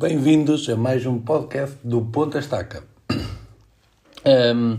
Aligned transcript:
Bem-vindos 0.00 0.66
a 0.70 0.76
mais 0.76 1.04
um 1.04 1.18
podcast 1.18 1.76
do 1.84 2.00
Ponta 2.00 2.38
Estaca. 2.38 2.82
Um, 4.24 4.74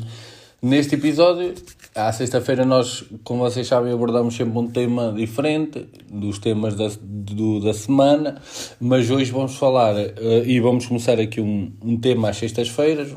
neste 0.59 0.95
episódio, 0.95 1.53
à 1.93 2.11
sexta-feira, 2.11 2.65
nós, 2.65 3.03
como 3.23 3.41
vocês 3.41 3.67
sabem, 3.67 3.93
abordamos 3.93 4.35
sempre 4.35 4.57
um 4.57 4.65
tema 4.65 5.13
diferente 5.15 5.87
dos 6.11 6.39
temas 6.39 6.73
da, 6.73 6.89
do, 6.99 7.59
da 7.59 7.71
semana, 7.71 8.41
mas 8.79 9.11
hoje 9.11 9.31
vamos 9.31 9.55
falar 9.57 9.93
uh, 9.95 10.43
e 10.43 10.59
vamos 10.59 10.87
começar 10.87 11.19
aqui 11.19 11.39
um, 11.39 11.71
um 11.83 11.99
tema 11.99 12.29
às 12.29 12.37
sextas-feiras. 12.37 13.09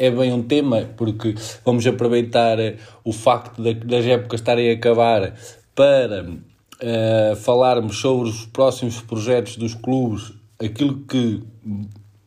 É 0.00 0.10
bem 0.10 0.32
um 0.32 0.42
tema 0.42 0.90
porque 0.96 1.36
vamos 1.64 1.86
aproveitar 1.86 2.58
o 3.04 3.12
facto 3.12 3.62
de, 3.62 3.72
das 3.72 4.04
épocas 4.04 4.40
estarem 4.40 4.70
a 4.70 4.74
acabar 4.74 5.32
para 5.76 6.24
uh, 6.24 7.36
falarmos 7.36 7.98
sobre 8.00 8.30
os 8.30 8.46
próximos 8.46 9.00
projetos 9.00 9.56
dos 9.56 9.74
clubes 9.74 10.34
aquilo 10.58 10.98
que 11.00 11.42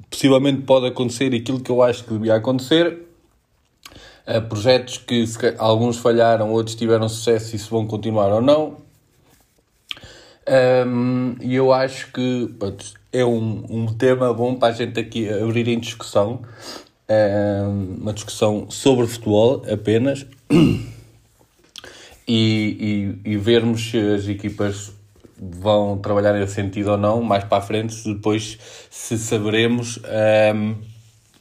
possivelmente 0.10 0.62
pode 0.64 0.88
acontecer 0.88 1.34
e 1.34 1.38
aquilo 1.38 1.60
que 1.60 1.72
eu 1.72 1.82
acho 1.82 2.04
que 2.04 2.14
devia 2.14 2.36
acontecer. 2.36 3.06
Uh, 4.28 4.42
projetos 4.48 4.98
que 4.98 5.26
se, 5.26 5.38
alguns 5.58 5.98
falharam, 5.98 6.52
outros 6.52 6.76
tiveram 6.76 7.10
sucesso 7.10 7.56
e 7.56 7.60
se 7.60 7.70
vão 7.70 7.88
continuar 7.88 8.32
ou 8.32 8.42
não. 8.42 8.78
Um, 10.88 11.36
e 11.42 11.56
eu 11.56 11.72
acho 11.72 12.12
que 12.12 12.52
pronto, 12.58 12.94
é 13.14 13.24
um, 13.24 13.66
um 13.70 13.86
tema 13.88 14.34
bom 14.34 14.56
para 14.56 14.70
a 14.70 14.72
gente 14.72 15.00
aqui 15.00 15.30
abrir 15.30 15.68
em 15.68 15.80
discussão. 15.80 16.42
Um, 17.10 18.02
uma 18.02 18.14
discussão 18.14 18.70
sobre 18.70 19.08
futebol 19.08 19.64
apenas. 19.72 20.26
E, 22.32 23.18
e, 23.26 23.32
e 23.32 23.38
vermos 23.38 23.90
se 23.90 23.98
as 23.98 24.28
equipas 24.28 24.92
vão 25.40 25.98
trabalhar 25.98 26.34
nesse 26.34 26.54
sentido 26.54 26.92
ou 26.92 26.98
não, 26.98 27.22
mais 27.22 27.44
para 27.44 27.58
a 27.58 27.62
frente, 27.62 27.96
depois 28.06 28.58
se 28.90 29.18
saberemos 29.18 29.98
um, 29.98 30.02
ehm, 30.06 30.76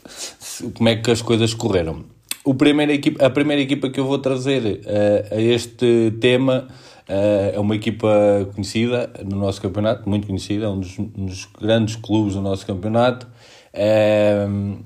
se, 0.07 0.71
como 0.71 0.89
é 0.89 0.97
que 0.97 1.11
as 1.11 1.21
coisas 1.21 1.53
correram. 1.55 2.05
O 2.45 2.55
primeiro 2.55 2.93
equipa, 2.93 3.27
a 3.27 3.31
primeira 3.31 3.61
equipa 3.61 3.91
que 3.91 4.01
eu 4.01 4.07
vou 4.07 4.19
trazer 4.19 4.63
uh, 4.63 5.35
a 5.35 5.41
este 5.41 6.13
tema 6.21 6.67
uh, 7.09 7.55
é 7.55 7.61
uma 7.61 7.77
equipa 7.77 8.09
conhecida 8.55 9.11
no 9.25 9.37
nosso 9.37 9.61
campeonato, 9.61 10.09
muito 10.09 10.27
conhecida, 10.27 10.71
um 10.71 10.81
dos, 10.81 10.99
um 10.99 11.27
dos 11.27 11.47
grandes 11.61 11.97
clubes 11.97 12.35
do 12.35 12.41
nosso 12.41 12.65
campeonato. 12.65 13.27
Uh, 13.75 14.79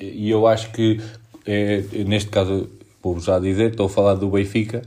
e 0.00 0.28
eu 0.28 0.46
acho 0.46 0.72
que, 0.72 1.00
é, 1.46 1.84
neste 2.04 2.30
caso, 2.30 2.68
vou 3.00 3.20
já 3.20 3.38
dizer, 3.38 3.70
estou 3.70 3.86
a 3.86 3.88
falar 3.88 4.14
do 4.14 4.28
Benfica 4.28 4.82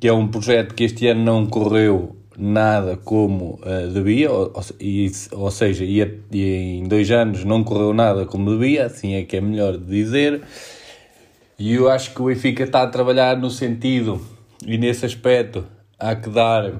que 0.00 0.08
é 0.08 0.12
um 0.12 0.28
projeto 0.28 0.74
que 0.74 0.84
este 0.84 1.06
ano 1.06 1.24
não 1.24 1.46
correu 1.46 2.16
nada 2.36 2.96
como 2.96 3.60
uh, 3.62 3.92
devia, 3.92 4.30
ou, 4.30 4.52
ou, 5.32 5.50
seja, 5.50 5.84
ia, 5.84 6.20
em 6.32 6.84
dois 6.84 7.10
anos 7.10 7.44
não 7.44 7.62
correu 7.62 7.92
nada 7.92 8.26
como 8.26 8.50
devia, 8.50 8.86
assim 8.86 9.14
é 9.14 9.24
que 9.24 9.36
é 9.36 9.40
melhor 9.40 9.78
dizer. 9.78 10.42
E 11.58 11.74
eu 11.74 11.88
acho 11.88 12.12
que 12.12 12.20
o 12.20 12.26
Benfica 12.26 12.64
está 12.64 12.82
a 12.82 12.86
trabalhar 12.88 13.36
no 13.36 13.50
sentido, 13.50 14.20
e 14.66 14.76
nesse 14.76 15.06
aspecto, 15.06 15.64
há 15.98 16.16
que 16.16 16.28
dar 16.28 16.72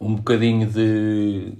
um 0.00 0.16
bocadinho 0.16 0.66
de, 0.66 1.52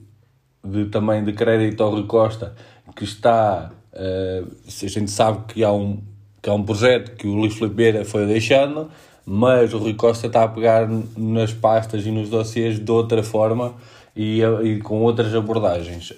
de 0.64 0.86
também 0.86 1.22
de 1.22 1.32
crédito 1.32 1.82
ao 1.82 1.90
Rui 1.90 2.04
Costa, 2.04 2.54
que 2.96 3.04
está. 3.04 3.70
Uh, 3.92 4.50
a 4.66 4.88
gente 4.88 5.10
sabe 5.10 5.44
que 5.46 5.62
há 5.62 5.72
um, 5.72 6.02
que 6.42 6.50
há 6.50 6.52
um 6.52 6.64
projeto 6.64 7.14
que 7.16 7.28
o 7.28 7.34
Luís 7.34 7.54
Filipe 7.54 8.04
foi 8.04 8.26
deixando 8.26 8.90
mas 9.26 9.72
o 9.72 9.78
Rui 9.78 9.94
Costa 9.94 10.26
está 10.26 10.44
a 10.44 10.48
pegar 10.48 10.88
nas 11.16 11.52
pastas 11.52 12.04
e 12.04 12.10
nos 12.10 12.28
dossiês 12.28 12.78
de 12.78 12.90
outra 12.90 13.22
forma 13.22 13.74
e, 14.14 14.42
e 14.42 14.80
com 14.80 15.00
outras 15.02 15.34
abordagens. 15.34 16.12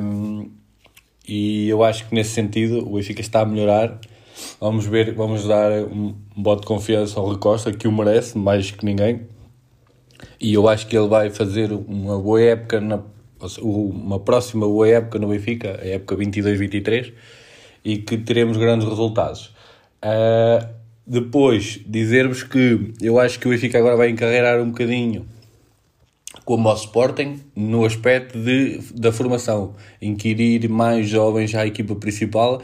Um, 0.00 0.50
e 1.26 1.68
eu 1.68 1.84
acho 1.84 2.08
que 2.08 2.14
nesse 2.14 2.30
sentido 2.30 2.78
o 2.88 2.94
Benfica 2.94 3.20
está 3.20 3.40
a 3.40 3.44
melhorar. 3.44 3.98
Vamos 4.60 4.86
ver, 4.86 5.14
vamos 5.14 5.46
dar 5.46 5.70
um 5.82 6.14
voto 6.36 6.62
de 6.62 6.66
confiança 6.66 7.20
ao 7.20 7.26
Rui 7.26 7.38
Costa, 7.38 7.72
que 7.72 7.86
o 7.86 7.92
merece 7.92 8.38
mais 8.38 8.70
que 8.70 8.84
ninguém. 8.84 9.26
E 10.40 10.54
eu 10.54 10.68
acho 10.68 10.86
que 10.86 10.96
ele 10.96 11.08
vai 11.08 11.28
fazer 11.30 11.70
uma 11.72 12.18
boa 12.18 12.40
época, 12.40 12.80
na, 12.80 13.00
uma 13.60 14.18
próxima 14.18 14.66
boa 14.66 14.88
época 14.88 15.18
no 15.18 15.28
Benfica, 15.28 15.78
a 15.82 15.86
época 15.86 16.16
22-23, 16.16 17.12
e 17.84 17.98
que 17.98 18.16
teremos 18.16 18.56
grandes 18.56 18.88
resultados. 18.88 19.52
Uh, 20.02 20.77
depois, 21.08 21.80
dizer-vos 21.86 22.42
que 22.42 22.92
eu 23.00 23.18
acho 23.18 23.40
que 23.40 23.48
o 23.48 23.50
Benfica 23.50 23.78
agora 23.78 23.96
vai 23.96 24.10
encarreirar 24.10 24.60
um 24.60 24.68
bocadinho 24.68 25.26
como 26.44 26.68
ao 26.68 26.76
Sporting, 26.76 27.40
no 27.56 27.84
aspecto 27.84 28.38
de, 28.38 28.78
da 28.94 29.10
formação, 29.10 29.74
inquirir 30.00 30.68
mais 30.68 31.08
jovens 31.08 31.54
à 31.54 31.66
equipa 31.66 31.94
principal 31.94 32.62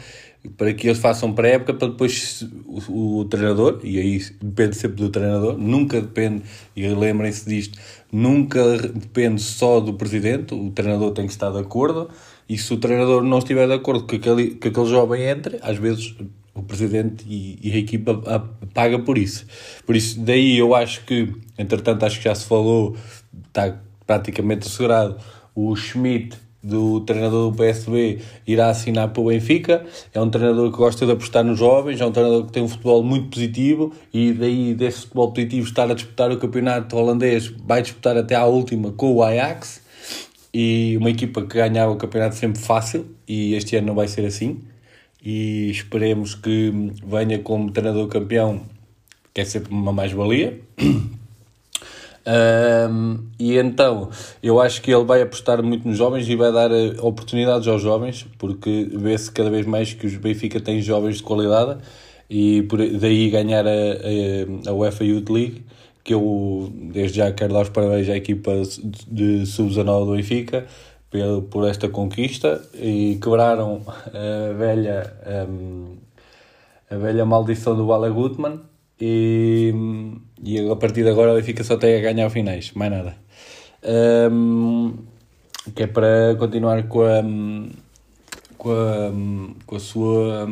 para 0.58 0.74
que 0.74 0.86
eles 0.86 0.98
façam 0.98 1.32
pré-época 1.32 1.72
para 1.72 1.88
depois 1.88 2.46
o, 2.66 3.20
o, 3.20 3.24
treinador, 3.24 3.80
e 3.82 3.98
aí 3.98 4.20
depende 4.42 4.76
sempre 4.76 4.96
do 4.96 5.08
treinador, 5.08 5.56
nunca 5.56 6.00
depende, 6.00 6.42
e 6.76 6.86
lembrem-se 6.86 7.48
disto, 7.48 7.78
nunca 8.12 8.76
depende 8.76 9.40
só 9.40 9.80
do 9.80 9.94
presidente, 9.94 10.54
o 10.54 10.70
treinador 10.70 11.12
tem 11.12 11.26
que 11.26 11.32
estar 11.32 11.50
de 11.50 11.58
acordo, 11.58 12.10
e 12.46 12.58
se 12.58 12.74
o 12.74 12.76
treinador 12.76 13.22
não 13.22 13.38
estiver 13.38 13.66
de 13.66 13.72
acordo 13.72 14.04
que 14.04 14.16
aquele, 14.16 14.50
que 14.56 14.68
aquele 14.68 14.86
jovem 14.86 15.22
entre, 15.22 15.58
às 15.62 15.78
vezes 15.78 16.14
o 16.54 16.62
presidente 16.62 17.24
e, 17.28 17.58
e, 17.62 17.72
a 17.72 17.76
equipa 17.76 18.48
paga 18.72 18.98
por 18.98 19.18
isso. 19.18 19.44
Por 19.84 19.96
isso, 19.96 20.20
daí 20.20 20.56
eu 20.56 20.74
acho 20.74 21.04
que, 21.04 21.34
entretanto, 21.58 22.04
acho 22.04 22.18
que 22.18 22.24
já 22.24 22.34
se 22.34 22.46
falou, 22.46 22.96
está 23.48 23.76
praticamente 24.06 24.68
assegurado, 24.68 25.16
o 25.54 25.74
Schmidt, 25.74 26.36
do 26.62 27.00
treinador 27.00 27.50
do 27.50 27.56
PSB, 27.56 28.20
irá 28.46 28.70
assinar 28.70 29.08
para 29.08 29.20
o 29.20 29.26
Benfica. 29.26 29.84
É 30.14 30.20
um 30.20 30.30
treinador 30.30 30.70
que 30.70 30.78
gosta 30.78 31.04
de 31.04 31.12
apostar 31.12 31.44
nos 31.44 31.58
jovens, 31.58 32.00
é 32.00 32.06
um 32.06 32.12
treinador 32.12 32.46
que 32.46 32.52
tem 32.52 32.62
um 32.62 32.68
futebol 32.68 33.02
muito 33.02 33.28
positivo 33.28 33.92
e 34.14 34.32
daí 34.32 34.72
desse 34.72 35.02
futebol 35.02 35.30
positivo 35.30 35.66
estar 35.68 35.90
a 35.90 35.94
disputar 35.94 36.30
o 36.30 36.38
campeonato 36.38 36.96
holandês, 36.96 37.52
vai 37.66 37.82
disputar 37.82 38.16
até 38.16 38.34
à 38.34 38.46
última 38.46 38.92
com 38.92 39.12
o 39.12 39.22
Ajax. 39.22 39.82
E 40.54 40.96
uma 40.98 41.10
equipa 41.10 41.42
que 41.42 41.58
ganhava 41.58 41.92
o 41.92 41.96
campeonato 41.96 42.36
sempre 42.36 42.62
fácil, 42.62 43.04
e 43.26 43.54
este 43.54 43.76
ano 43.76 43.88
não 43.88 43.94
vai 43.94 44.06
ser 44.08 44.24
assim 44.24 44.60
e 45.24 45.70
esperemos 45.70 46.34
que 46.34 46.92
venha 47.04 47.38
como 47.38 47.70
treinador 47.70 48.06
campeão, 48.08 48.60
que 49.32 49.40
é 49.40 49.44
sempre 49.44 49.72
uma 49.72 49.92
mais-valia. 49.92 50.60
Um, 52.26 53.18
e 53.38 53.58
então, 53.58 54.08
eu 54.42 54.58
acho 54.58 54.80
que 54.80 54.90
ele 54.90 55.04
vai 55.04 55.20
apostar 55.20 55.62
muito 55.62 55.86
nos 55.86 55.98
jovens 55.98 56.26
e 56.26 56.34
vai 56.34 56.50
dar 56.50 56.70
eh, 56.70 56.94
oportunidades 57.00 57.68
aos 57.68 57.82
jovens, 57.82 58.26
porque 58.38 58.88
vê-se 58.94 59.30
cada 59.30 59.50
vez 59.50 59.66
mais 59.66 59.92
que 59.92 60.06
os 60.06 60.16
Benfica 60.16 60.58
têm 60.58 60.80
jovens 60.80 61.18
de 61.18 61.22
qualidade 61.22 61.82
e 62.30 62.62
por 62.62 62.78
daí 62.78 63.28
ganhar 63.28 63.66
a, 63.66 63.70
a, 63.70 64.70
a 64.70 64.72
UEFA 64.72 65.04
Youth 65.04 65.28
League, 65.28 65.64
que 66.02 66.14
eu 66.14 66.72
desde 66.72 67.18
já 67.18 67.30
quero 67.30 67.52
dar 67.52 67.62
os 67.62 67.68
parabéns 67.68 68.08
à 68.08 68.16
equipa 68.16 68.52
de 69.06 69.44
sub-19 69.44 70.06
do 70.06 70.12
Benfica, 70.12 70.66
por 71.50 71.68
esta 71.68 71.88
conquista 71.88 72.60
e 72.74 73.18
quebraram 73.22 73.82
a 73.86 74.52
velha, 74.52 75.12
um, 75.48 75.96
a 76.90 76.96
velha 76.96 77.24
maldição 77.24 77.76
do 77.76 77.86
Bala 77.86 78.10
Gutmann 78.10 78.60
e, 79.00 79.72
e 80.42 80.70
a 80.70 80.76
partir 80.76 81.04
de 81.04 81.10
agora 81.10 81.40
fica 81.42 81.62
só 81.62 81.74
até 81.74 81.98
a 81.98 82.00
ganhar 82.00 82.28
finais, 82.30 82.72
mais 82.72 82.90
nada. 82.90 83.16
Um, 84.32 84.94
que 85.74 85.84
é 85.84 85.86
para 85.86 86.34
continuar 86.38 86.82
com 86.88 87.02
a, 87.02 87.22
com 88.58 88.70
a, 88.72 89.12
com 89.66 89.76
a 89.76 89.80
sua 89.80 90.48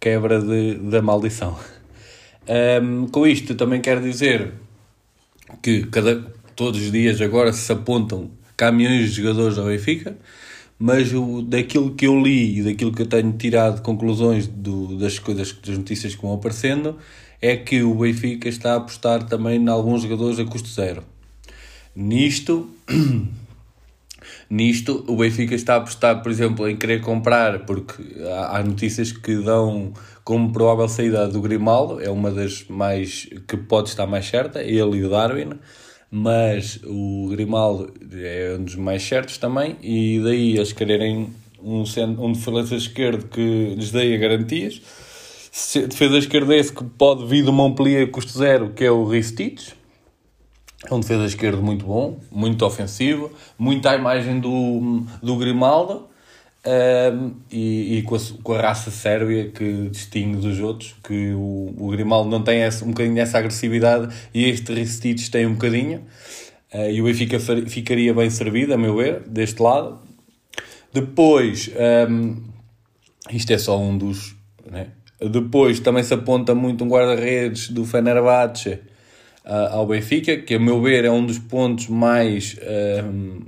quebra 0.00 0.40
de, 0.40 0.74
da 0.74 1.00
maldição. 1.00 1.56
Um, 2.82 3.06
com 3.06 3.26
isto 3.26 3.54
também 3.54 3.80
quero 3.80 4.02
dizer 4.02 4.52
que 5.62 5.86
cada, 5.86 6.22
todos 6.56 6.80
os 6.80 6.90
dias 6.90 7.20
agora 7.20 7.52
se 7.52 7.72
apontam 7.72 8.30
caminhões 8.56 9.10
de 9.10 9.22
jogadores 9.22 9.58
ao 9.58 9.66
Benfica, 9.66 10.16
mas 10.78 11.12
o, 11.12 11.42
daquilo 11.42 11.94
que 11.94 12.06
eu 12.06 12.20
li 12.20 12.58
e 12.58 12.62
daquilo 12.62 12.92
que 12.92 13.02
eu 13.02 13.06
tenho 13.06 13.32
tirado 13.32 13.82
conclusões 13.82 14.46
do, 14.46 14.98
das 14.98 15.18
coisas, 15.18 15.52
das 15.52 15.78
notícias 15.78 16.14
que 16.14 16.22
vão 16.22 16.34
aparecendo, 16.34 16.98
é 17.40 17.56
que 17.56 17.82
o 17.82 17.94
Benfica 17.94 18.48
está 18.48 18.72
a 18.72 18.76
apostar 18.76 19.24
também 19.24 19.60
em 19.60 19.68
alguns 19.68 20.02
jogadores 20.02 20.38
a 20.38 20.44
custo 20.44 20.68
zero. 20.68 21.04
Nisto, 21.94 22.70
nisto 24.50 25.04
o 25.06 25.16
Benfica 25.16 25.54
está 25.54 25.74
a 25.74 25.76
apostar, 25.78 26.22
por 26.22 26.32
exemplo, 26.32 26.68
em 26.68 26.76
querer 26.76 27.00
comprar, 27.00 27.60
porque 27.60 28.02
há, 28.24 28.58
há 28.58 28.62
notícias 28.62 29.12
que 29.12 29.36
dão 29.36 29.92
como 30.24 30.52
provável 30.52 30.88
saída 30.88 31.28
do 31.28 31.40
Grimaldo, 31.40 32.00
é 32.00 32.10
uma 32.10 32.30
das 32.30 32.64
mais 32.68 33.28
que 33.46 33.56
pode 33.56 33.90
estar 33.90 34.06
mais 34.06 34.26
certa, 34.26 34.62
ele 34.62 34.96
e 34.96 35.04
o 35.04 35.10
Darwin 35.10 35.50
mas 36.16 36.78
o 36.84 37.26
Grimaldo 37.28 37.92
é 38.12 38.54
um 38.56 38.62
dos 38.62 38.76
mais 38.76 39.02
certos 39.02 39.36
também, 39.36 39.76
e 39.82 40.20
daí 40.22 40.54
eles 40.54 40.72
quererem 40.72 41.30
um, 41.60 41.82
um 42.20 42.30
defesa 42.30 42.76
esquerdo 42.76 43.26
que 43.26 43.74
lhes 43.74 43.90
dê 43.90 44.16
garantias. 44.16 44.80
Se, 45.50 45.88
defesa 45.88 46.16
esquerda 46.18 46.54
esse 46.54 46.72
que 46.72 46.84
pode 46.84 47.26
vir 47.26 47.42
do 47.42 47.52
Montpellier 47.52 48.08
custo 48.12 48.38
zero, 48.38 48.70
que 48.70 48.84
é 48.84 48.90
o 48.92 49.04
Ristich. 49.04 49.74
É 50.88 50.94
um 50.94 51.00
defesa 51.00 51.24
esquerdo 51.24 51.60
muito 51.60 51.84
bom, 51.84 52.20
muito 52.30 52.64
ofensivo, 52.64 53.32
muito 53.58 53.88
à 53.88 53.96
imagem 53.96 54.38
do, 54.38 55.02
do 55.20 55.36
Grimaldo 55.36 56.13
um, 56.66 57.34
e, 57.50 57.98
e 57.98 58.02
com, 58.02 58.14
a, 58.14 58.18
com, 58.42 58.52
a, 58.54 58.60
raça 58.60 58.90
sérvia 58.90 59.50
que 59.50 59.88
distingue 59.90 60.38
dos 60.38 60.60
outros, 60.60 60.94
que 61.04 61.32
o, 61.34 61.74
o 61.78 61.88
Grimaldo 61.90 62.30
não 62.30 62.42
tem 62.42 62.60
essa, 62.60 62.84
um 62.84 62.88
bocadinho 62.88 63.18
essa 63.20 63.38
agressividade 63.38 64.14
e 64.32 64.48
este 64.48 64.72
Ristich 64.72 65.30
tem 65.30 65.46
um 65.46 65.52
bocadinho. 65.52 66.02
Uh, 66.72 66.90
e 66.90 67.00
o 67.02 67.04
Benfica 67.04 67.38
ficaria 67.38 68.14
bem 68.14 68.30
servido, 68.30 68.72
a 68.72 68.78
meu 68.78 68.96
ver, 68.96 69.20
deste 69.28 69.62
lado. 69.62 70.00
Depois, 70.92 71.70
um, 72.08 72.42
isto 73.30 73.52
é 73.52 73.58
só 73.58 73.78
um 73.78 73.96
dos. 73.96 74.34
Né? 74.70 74.88
Depois 75.20 75.80
também 75.80 76.02
se 76.02 76.14
aponta 76.14 76.54
muito 76.54 76.82
um 76.82 76.88
guarda-redes 76.88 77.68
do 77.68 77.84
Fenerbahçe 77.84 78.80
uh, 79.44 79.70
ao 79.70 79.86
Benfica, 79.86 80.36
que 80.38 80.54
a 80.54 80.58
meu 80.58 80.80
ver 80.80 81.04
é 81.04 81.10
um 81.10 81.24
dos 81.24 81.38
pontos 81.38 81.88
mais 81.88 82.54
uh, 82.54 83.44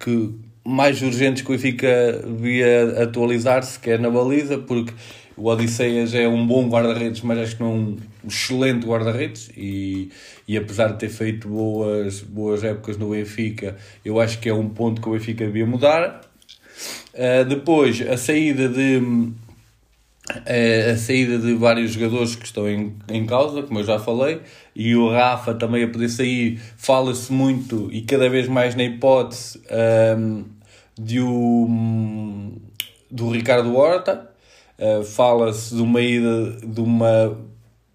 que 0.00 0.47
mais 0.68 1.00
urgentes 1.00 1.42
que 1.42 1.48
o 1.48 1.52
Benfica 1.52 2.22
devia 2.26 3.02
atualizar-se, 3.02 3.78
que 3.78 3.90
é 3.90 3.96
na 3.96 4.10
baliza, 4.10 4.58
porque 4.58 4.92
o 5.34 5.46
Odisseias 5.48 6.14
é 6.14 6.28
um 6.28 6.46
bom 6.46 6.68
guarda-redes, 6.68 7.22
mas 7.22 7.38
acho 7.38 7.56
que 7.56 7.62
não 7.62 7.70
é 7.70 7.74
um 7.74 7.96
excelente 8.26 8.86
guarda-redes 8.86 9.50
e, 9.56 10.10
e 10.46 10.58
apesar 10.58 10.88
de 10.88 10.98
ter 10.98 11.08
feito 11.08 11.48
boas, 11.48 12.20
boas 12.20 12.62
épocas 12.62 12.98
no 12.98 13.10
Benfica, 13.10 13.76
eu 14.04 14.20
acho 14.20 14.38
que 14.40 14.48
é 14.48 14.52
um 14.52 14.68
ponto 14.68 15.00
que 15.00 15.08
o 15.08 15.12
Benfica 15.12 15.46
devia 15.46 15.64
mudar. 15.64 16.20
Uh, 17.14 17.44
depois, 17.46 18.02
a 18.02 18.18
saída 18.18 18.68
de 18.68 19.00
a 20.28 20.96
saída 20.96 21.38
de 21.38 21.54
vários 21.54 21.92
jogadores 21.92 22.36
que 22.36 22.44
estão 22.44 22.68
em, 22.68 22.94
em 23.08 23.24
causa, 23.24 23.62
como 23.62 23.78
eu 23.78 23.84
já 23.84 23.98
falei, 23.98 24.40
e 24.76 24.94
o 24.94 25.10
Rafa 25.10 25.54
também 25.54 25.84
a 25.84 25.88
poder 25.88 26.10
sair, 26.10 26.60
fala-se 26.76 27.32
muito 27.32 27.88
e 27.90 28.02
cada 28.02 28.28
vez 28.28 28.46
mais 28.46 28.74
na 28.74 28.84
hipótese 28.84 29.58
um, 30.18 30.44
de 30.98 31.20
um, 31.20 32.56
do 33.10 33.30
Ricardo 33.30 33.76
Horta, 33.76 34.30
uh, 34.78 35.04
fala-se 35.04 35.74
de 35.74 35.82
uma 35.82 36.00
ida 36.00 36.52
de, 36.66 36.80
uma, 36.80 37.38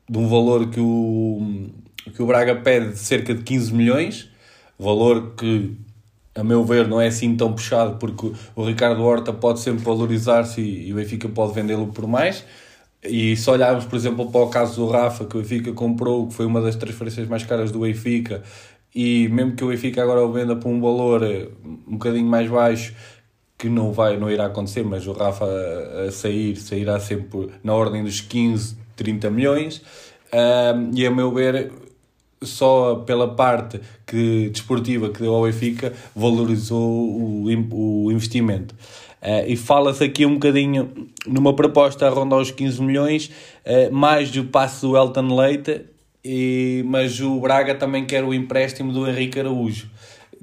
de 0.10 0.18
um 0.18 0.28
valor 0.28 0.70
que 0.70 0.80
o, 0.80 1.70
que 2.16 2.22
o 2.22 2.26
Braga 2.26 2.56
pede 2.56 2.92
de 2.92 3.00
cerca 3.00 3.34
de 3.34 3.44
15 3.44 3.74
milhões, 3.74 4.30
valor 4.80 5.34
que 5.36 5.76
a 6.36 6.44
meu 6.44 6.64
ver, 6.64 6.88
não 6.88 7.00
é 7.00 7.08
assim 7.08 7.36
tão 7.36 7.54
puxado, 7.54 7.98
porque 7.98 8.32
o 8.56 8.64
Ricardo 8.66 9.04
Horta 9.04 9.32
pode 9.32 9.60
sempre 9.60 9.84
valorizar-se 9.84 10.62
e, 10.62 10.92
o 10.92 10.96
Benfica 10.96 11.30
pode 11.30 11.54
vendê-lo 11.54 11.88
por 11.88 12.08
mais. 12.08 12.44
E 13.04 13.36
se 13.36 13.50
olharmos, 13.50 13.86
por 13.86 13.96
exemplo, 13.96 14.32
para 14.32 14.42
o 14.42 14.50
caso 14.50 14.78
do 14.78 14.88
Rafa, 14.90 15.26
que 15.26 15.38
o 15.38 15.42
Benfica 15.42 15.74
comprou, 15.74 16.28
que 16.28 16.34
foi 16.34 16.46
uma 16.46 16.62
das 16.62 16.76
transferências 16.76 17.28
mais 17.28 17.44
caras 17.44 17.70
do 17.70 17.80
Benfica, 17.80 18.42
e 18.96 19.28
mesmo 19.30 19.56
que 19.56 19.64
o 19.64 19.68
Benfica 19.70 20.04
agora 20.04 20.22
o 20.22 20.32
venda 20.32 20.56
por 20.56 20.70
um 20.70 20.80
valor 20.80 21.24
eh, 21.24 21.48
um 21.88 21.94
bocadinho 21.94 22.28
mais 22.28 22.50
baixo, 22.50 22.94
que 23.58 23.70
não 23.70 23.92
vai, 23.92 24.18
não 24.18 24.30
irá 24.30 24.46
acontecer, 24.46 24.84
mas 24.84 25.08
o 25.08 25.14
Rafa 25.14 25.46
a 26.08 26.12
sair, 26.12 26.56
sairá 26.58 27.00
sempre 27.00 27.50
na 27.64 27.74
ordem 27.74 28.04
dos 28.04 28.20
15, 28.22 28.76
30 28.96 29.30
milhões. 29.32 29.82
Um, 30.34 30.92
e 30.94 31.06
a 31.06 31.12
meu 31.12 31.32
ver, 31.32 31.72
só 32.42 32.96
pela 32.96 33.36
parte 33.36 33.80
que, 34.06 34.50
desportiva 34.50 35.10
que 35.10 35.22
deu 35.22 35.34
ao 35.34 35.44
Benfica, 35.44 35.94
valorizou 36.16 36.82
o, 36.82 38.06
o 38.06 38.12
investimento. 38.12 38.76
Uh, 39.22 39.48
e 39.48 39.56
fala-se 39.56 40.04
aqui 40.04 40.26
um 40.26 40.34
bocadinho 40.34 41.08
numa 41.26 41.56
proposta 41.56 42.06
a 42.06 42.10
rondar 42.10 42.40
os 42.40 42.52
15 42.52 42.82
milhões, 42.82 43.32
uh, 43.66 43.94
mais 43.94 44.30
do 44.30 44.44
passe 44.44 44.82
do 44.82 44.98
Elton 44.98 45.34
Leite, 45.34 45.86
e, 46.24 46.84
mas 46.86 47.20
o 47.20 47.40
Braga 47.40 47.76
também 47.76 48.06
quer 48.06 48.24
o 48.24 48.34
empréstimo 48.34 48.92
do 48.92 49.08
Henrique 49.08 49.40
Araújo, 49.40 49.90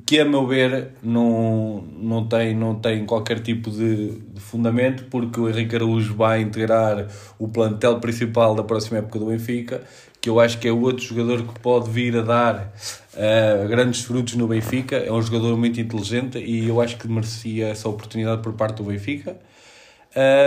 que 0.06 0.19
a 0.19 0.25
meu 0.25 0.47
ver 0.47 0.93
não, 1.03 1.85
não, 1.99 2.27
tem, 2.27 2.55
não 2.55 2.75
tem 2.75 3.05
qualquer 3.05 3.41
tipo 3.41 3.71
de, 3.71 4.19
de 4.19 4.41
fundamento, 4.41 5.05
porque 5.11 5.38
o 5.38 5.49
Henrique 5.49 5.77
Araújo 5.77 6.15
vai 6.15 6.41
integrar 6.41 7.06
o 7.38 7.49
plantel 7.49 8.00
principal 8.00 8.55
da 8.55 8.62
próxima 8.62 8.99
época 8.99 9.19
do 9.19 9.27
Benfica 9.27 9.82
que 10.21 10.29
eu 10.29 10.38
acho 10.38 10.59
que 10.59 10.69
é 10.69 10.73
outro 10.73 11.03
jogador 11.03 11.43
que 11.43 11.59
pode 11.61 11.91
vir 11.91 12.17
a 12.17 12.21
dar 12.21 12.75
uh, 13.15 13.69
grandes 13.69 14.03
frutos 14.03 14.35
no 14.35 14.47
Benfica. 14.47 14.97
É 14.97 15.11
um 15.11 15.23
jogador 15.23 15.56
muito 15.56 15.81
inteligente 15.81 16.38
e 16.38 16.69
eu 16.69 16.81
acho 16.81 16.99
que 16.99 17.09
merecia 17.09 17.69
essa 17.69 17.88
oportunidade 17.88 18.43
por 18.43 18.53
parte 18.53 18.76
do 18.76 18.85
Benfica. 18.85 19.37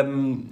Um, 0.05 0.45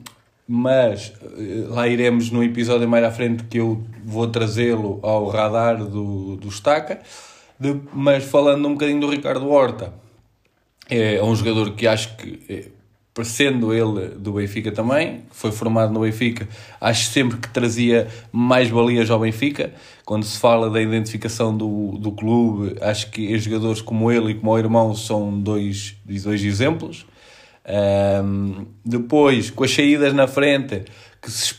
mas 0.47 1.13
eh, 1.37 1.65
lá 1.67 1.87
iremos 1.87 2.29
no 2.31 2.43
episódio 2.43 2.87
mais 2.87 3.03
à 3.03 3.11
frente 3.11 3.43
que 3.43 3.59
eu 3.59 3.83
vou 4.03 4.27
trazê-lo 4.27 4.99
ao 5.01 5.27
radar 5.27 5.77
do, 5.83 6.35
do 6.35 6.49
Staca. 6.49 6.99
De, 7.59 7.79
mas 7.93 8.23
falando 8.23 8.67
um 8.67 8.73
bocadinho 8.73 9.01
do 9.01 9.09
Ricardo 9.09 9.49
Horta, 9.49 9.93
é 10.89 11.23
um 11.23 11.35
jogador 11.35 11.71
que 11.71 11.87
acho 11.87 12.15
que 12.17 12.39
eh, 12.49 12.65
sendo 13.23 13.73
ele 13.73 14.09
do 14.15 14.33
Benfica 14.33 14.71
também, 14.71 15.23
foi 15.31 15.51
formado 15.51 15.93
no 15.93 16.01
Benfica, 16.01 16.47
acho 16.79 17.11
sempre 17.11 17.37
que 17.37 17.49
trazia 17.49 18.07
mais 18.31 18.69
valias 18.69 19.09
ao 19.09 19.19
Benfica. 19.19 19.73
Quando 20.05 20.23
se 20.23 20.39
fala 20.39 20.69
da 20.69 20.81
identificação 20.81 21.55
do, 21.55 21.97
do 21.97 22.11
clube, 22.11 22.75
acho 22.81 23.11
que 23.11 23.37
jogadores 23.37 23.81
como 23.81 24.11
ele 24.11 24.31
e 24.31 24.35
como 24.35 24.51
o 24.51 24.57
irmão 24.57 24.95
são 24.95 25.37
dois, 25.39 25.95
dois 26.05 26.43
exemplos. 26.43 27.05
Um, 27.63 28.65
depois, 28.83 29.49
com 29.49 29.63
as 29.63 29.71
saídas 29.71 30.13
na 30.13 30.27
frente, 30.27 30.83
que 31.21 31.29
se 31.29 31.53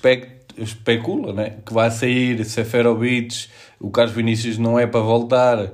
especula 0.59 1.33
né? 1.33 1.59
que 1.65 1.73
vai 1.73 1.91
sair 1.91 2.45
Seferovic, 2.45 3.47
o 3.81 3.91
Carlos 3.91 4.15
Vinícius 4.15 4.59
não 4.59 4.79
é 4.79 4.87
para 4.87 5.01
voltar, 5.01 5.73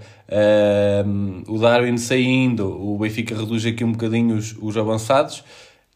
um, 1.06 1.42
o 1.48 1.58
Darwin 1.58 1.96
saindo, 1.96 2.68
o 2.68 2.98
Benfica 2.98 3.34
reduz 3.34 3.64
aqui 3.64 3.84
um 3.84 3.92
bocadinho 3.92 4.36
os, 4.36 4.54
os 4.60 4.76
avançados 4.76 5.42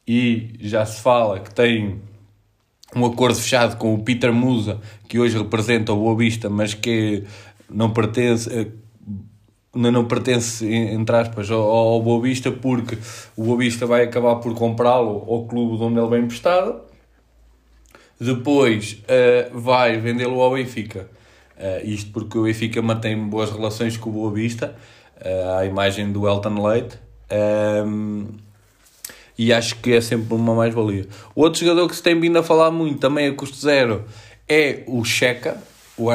e 0.07 0.55
já 0.61 0.85
se 0.85 1.01
fala 1.01 1.41
que 1.41 1.55
tem 1.55 2.01
um 2.95 3.07
acordo 3.07 3.37
fechado 3.37 3.77
com 3.77 3.95
o 3.95 4.03
Peter 4.03 4.33
Musa, 4.33 4.81
que 5.09 5.19
hoje 5.19 5.37
representa 5.39 5.93
o 5.93 5.97
Boa 5.97 6.17
Vista, 6.17 6.51
mas 6.51 6.75
que 6.75 7.25
não 7.71 7.91
pertence, 7.91 8.73
eh, 9.75 9.91
não 9.91 10.05
pertence, 10.05 10.67
entre 10.67 11.17
aspas, 11.17 11.51
ao, 11.51 11.63
ao 11.63 12.03
Boa 12.03 12.23
Vista, 12.23 12.51
porque 12.51 12.99
o 13.37 13.45
Boa 13.45 13.59
Vista 13.59 13.87
vai 13.87 14.05
acabar 14.05 14.37
por 14.37 14.55
comprá-lo 14.55 15.25
ao 15.29 15.47
clube 15.47 15.77
de 15.79 15.83
onde 15.83 15.99
ele 15.99 16.09
vem 16.09 16.25
emprestado. 16.25 16.81
Depois 18.21 19.03
uh, 19.03 19.59
vai 19.59 19.99
vendê-lo 19.99 20.41
ao 20.41 20.53
Benfica. 20.53 21.09
Uh, 21.57 21.85
isto 21.85 22.13
porque 22.13 22.39
o 22.39 22.45
Benfica 22.45 22.81
mantém 22.81 23.17
boas 23.17 23.51
relações 23.51 23.97
com 23.97 24.11
o 24.11 24.13
Boa 24.13 24.33
Vista, 24.33 24.77
uh, 25.17 25.59
à 25.59 25.67
imagem 25.67 26.13
do 26.13 26.29
Elton 26.29 26.65
Leite. 26.65 26.99
Um, 27.85 28.29
e 29.37 29.53
acho 29.53 29.77
que 29.77 29.95
é 29.95 30.01
sempre 30.01 30.35
uma 30.35 30.55
mais-valia. 30.55 31.09
Outro 31.35 31.61
jogador 31.61 31.89
que 31.89 31.97
se 31.97 32.03
tem 32.03 32.19
vindo 32.21 32.39
a 32.39 32.43
falar 32.43 32.71
muito, 32.71 33.01
também 33.01 33.27
a 33.27 33.35
custo 33.35 33.57
zero, 33.57 34.05
é 34.49 34.85
o 34.87 35.05
Checa, 35.05 35.57
o, 35.97 36.09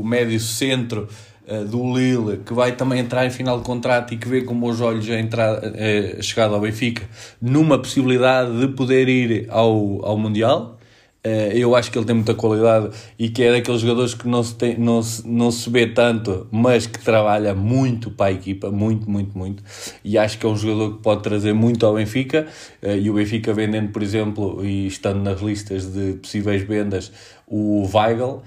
o 0.00 0.04
médio 0.04 0.40
centro 0.40 1.08
uh, 1.48 1.64
do 1.64 1.96
Lille, 1.96 2.38
que 2.38 2.52
vai 2.52 2.72
também 2.72 3.00
entrar 3.00 3.26
em 3.26 3.30
final 3.30 3.58
de 3.58 3.64
contrato 3.64 4.14
e 4.14 4.16
que 4.16 4.28
vê 4.28 4.42
com 4.42 4.58
bons 4.58 4.80
olhos 4.80 5.08
a, 5.10 5.18
entrar, 5.18 5.58
uh, 5.58 6.22
chegada 6.22 6.54
ao 6.54 6.60
Benfica, 6.60 7.02
numa 7.40 7.78
possibilidade 7.78 8.58
de 8.58 8.68
poder 8.68 9.08
ir 9.08 9.46
ao, 9.50 10.04
ao 10.04 10.18
Mundial. 10.18 10.78
Uh, 11.26 11.56
eu 11.56 11.74
acho 11.74 11.90
que 11.90 11.96
ele 11.96 12.04
tem 12.04 12.14
muita 12.14 12.34
qualidade 12.34 12.90
e 13.18 13.30
que 13.30 13.42
é 13.42 13.50
daqueles 13.50 13.80
jogadores 13.80 14.12
que 14.12 14.28
não 14.28 14.42
se, 14.42 14.54
tem, 14.56 14.76
não, 14.76 15.02
se, 15.02 15.26
não 15.26 15.50
se 15.50 15.70
vê 15.70 15.86
tanto, 15.86 16.46
mas 16.50 16.86
que 16.86 17.02
trabalha 17.02 17.54
muito 17.54 18.10
para 18.10 18.26
a 18.26 18.32
equipa, 18.32 18.70
muito, 18.70 19.08
muito, 19.10 19.36
muito. 19.36 19.62
E 20.04 20.18
acho 20.18 20.38
que 20.38 20.44
é 20.44 20.48
um 20.50 20.56
jogador 20.56 20.96
que 20.96 21.02
pode 21.02 21.22
trazer 21.22 21.54
muito 21.54 21.86
ao 21.86 21.94
Benfica. 21.94 22.46
E 22.82 23.08
o 23.08 23.14
Benfica 23.14 23.54
vendendo, 23.54 23.90
por 23.90 24.02
exemplo, 24.02 24.62
e 24.62 24.86
estando 24.86 25.22
nas 25.22 25.40
listas 25.40 25.90
de 25.90 26.12
possíveis 26.12 26.62
vendas, 26.62 27.10
o 27.46 27.88
Weigl, 27.90 28.42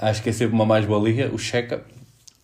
acho 0.00 0.22
que 0.22 0.30
é 0.30 0.32
sempre 0.32 0.54
uma 0.54 0.64
mais-valia. 0.64 1.30
O 1.30 1.36
Checa, 1.36 1.84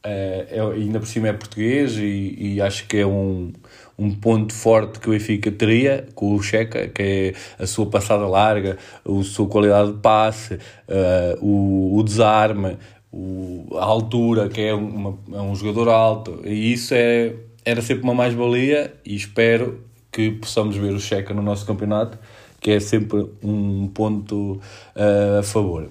é, 0.02 0.59
ainda 0.75 0.99
por 0.99 1.07
cima 1.07 1.28
é 1.28 1.33
português 1.33 1.97
e, 1.97 2.37
e 2.38 2.61
acho 2.61 2.87
que 2.87 2.99
é 2.99 3.07
um 3.07 3.52
um 4.00 4.14
ponto 4.14 4.54
forte 4.54 4.99
que 4.99 5.09
o 5.09 5.12
Benfica 5.12 5.52
teria 5.52 6.09
com 6.14 6.35
o 6.35 6.42
Checa, 6.42 6.88
que 6.88 7.02
é 7.02 7.62
a 7.62 7.66
sua 7.66 7.85
passada 7.85 8.26
larga, 8.26 8.78
a 9.04 9.23
sua 9.23 9.47
qualidade 9.47 9.92
de 9.92 9.99
passe, 9.99 10.54
uh, 10.54 11.45
o, 11.45 11.99
o 11.99 12.02
desarme, 12.02 12.78
o, 13.12 13.66
a 13.76 13.85
altura, 13.85 14.49
que 14.49 14.62
é, 14.62 14.73
uma, 14.73 15.19
é 15.35 15.40
um 15.42 15.54
jogador 15.54 15.90
alto, 15.90 16.40
e 16.47 16.73
isso 16.73 16.95
é, 16.95 17.35
era 17.62 17.83
sempre 17.83 18.04
uma 18.04 18.14
mais-valia 18.14 18.95
e 19.04 19.14
espero 19.14 19.85
que 20.11 20.30
possamos 20.30 20.76
ver 20.76 20.95
o 20.95 20.99
Checa 20.99 21.35
no 21.35 21.42
nosso 21.42 21.66
campeonato, 21.66 22.19
que 22.59 22.71
é 22.71 22.80
sempre 22.80 23.26
um 23.42 23.87
ponto 23.88 24.61
uh, 24.97 25.40
a 25.40 25.42
favor. 25.42 25.90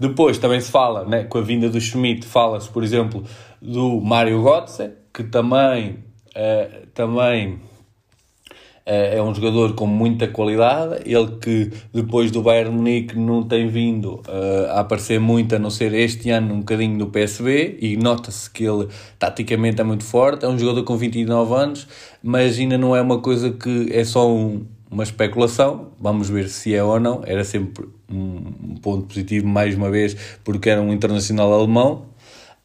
Depois 0.00 0.38
também 0.38 0.60
se 0.60 0.70
fala, 0.70 1.04
né, 1.04 1.24
com 1.24 1.36
a 1.36 1.42
vinda 1.42 1.68
do 1.68 1.78
Schmidt, 1.78 2.26
fala-se, 2.26 2.70
por 2.70 2.82
exemplo, 2.82 3.22
do 3.60 4.00
Mário 4.00 4.42
Götze, 4.42 4.92
que 5.12 5.24
também 5.24 5.98
uh, 6.34 6.86
também 6.94 7.60
Uh, 8.86 9.18
é 9.18 9.22
um 9.22 9.32
jogador 9.32 9.74
com 9.74 9.86
muita 9.86 10.26
qualidade, 10.26 11.02
ele 11.04 11.36
que 11.40 11.70
depois 11.92 12.30
do 12.30 12.42
Bayern 12.42 12.74
Munique 12.74 13.16
não 13.16 13.42
tem 13.42 13.68
vindo 13.68 14.14
uh, 14.26 14.70
a 14.70 14.80
aparecer 14.80 15.20
muito, 15.20 15.54
a 15.54 15.58
não 15.58 15.70
ser 15.70 15.92
este 15.92 16.30
ano 16.30 16.54
um 16.54 16.58
bocadinho 16.60 16.96
no 16.96 17.08
PSB, 17.08 17.78
e 17.80 17.96
nota-se 17.96 18.50
que 18.50 18.64
ele 18.64 18.88
taticamente 19.18 19.80
é 19.80 19.84
muito 19.84 20.02
forte, 20.02 20.46
é 20.46 20.48
um 20.48 20.58
jogador 20.58 20.82
com 20.82 20.96
29 20.96 21.54
anos, 21.54 21.86
mas 22.22 22.58
ainda 22.58 22.78
não 22.78 22.96
é 22.96 23.02
uma 23.02 23.20
coisa 23.20 23.52
que 23.52 23.90
é 23.92 24.02
só 24.02 24.28
um, 24.28 24.66
uma 24.90 25.02
especulação, 25.02 25.92
vamos 25.98 26.28
ver 26.28 26.48
se 26.48 26.74
é 26.74 26.82
ou 26.82 26.98
não, 26.98 27.22
era 27.24 27.44
sempre 27.44 27.88
um 28.10 28.74
ponto 28.82 29.06
positivo 29.06 29.46
mais 29.46 29.76
uma 29.76 29.90
vez, 29.90 30.16
porque 30.42 30.68
era 30.68 30.80
um 30.80 30.92
internacional 30.92 31.52
alemão, 31.52 32.10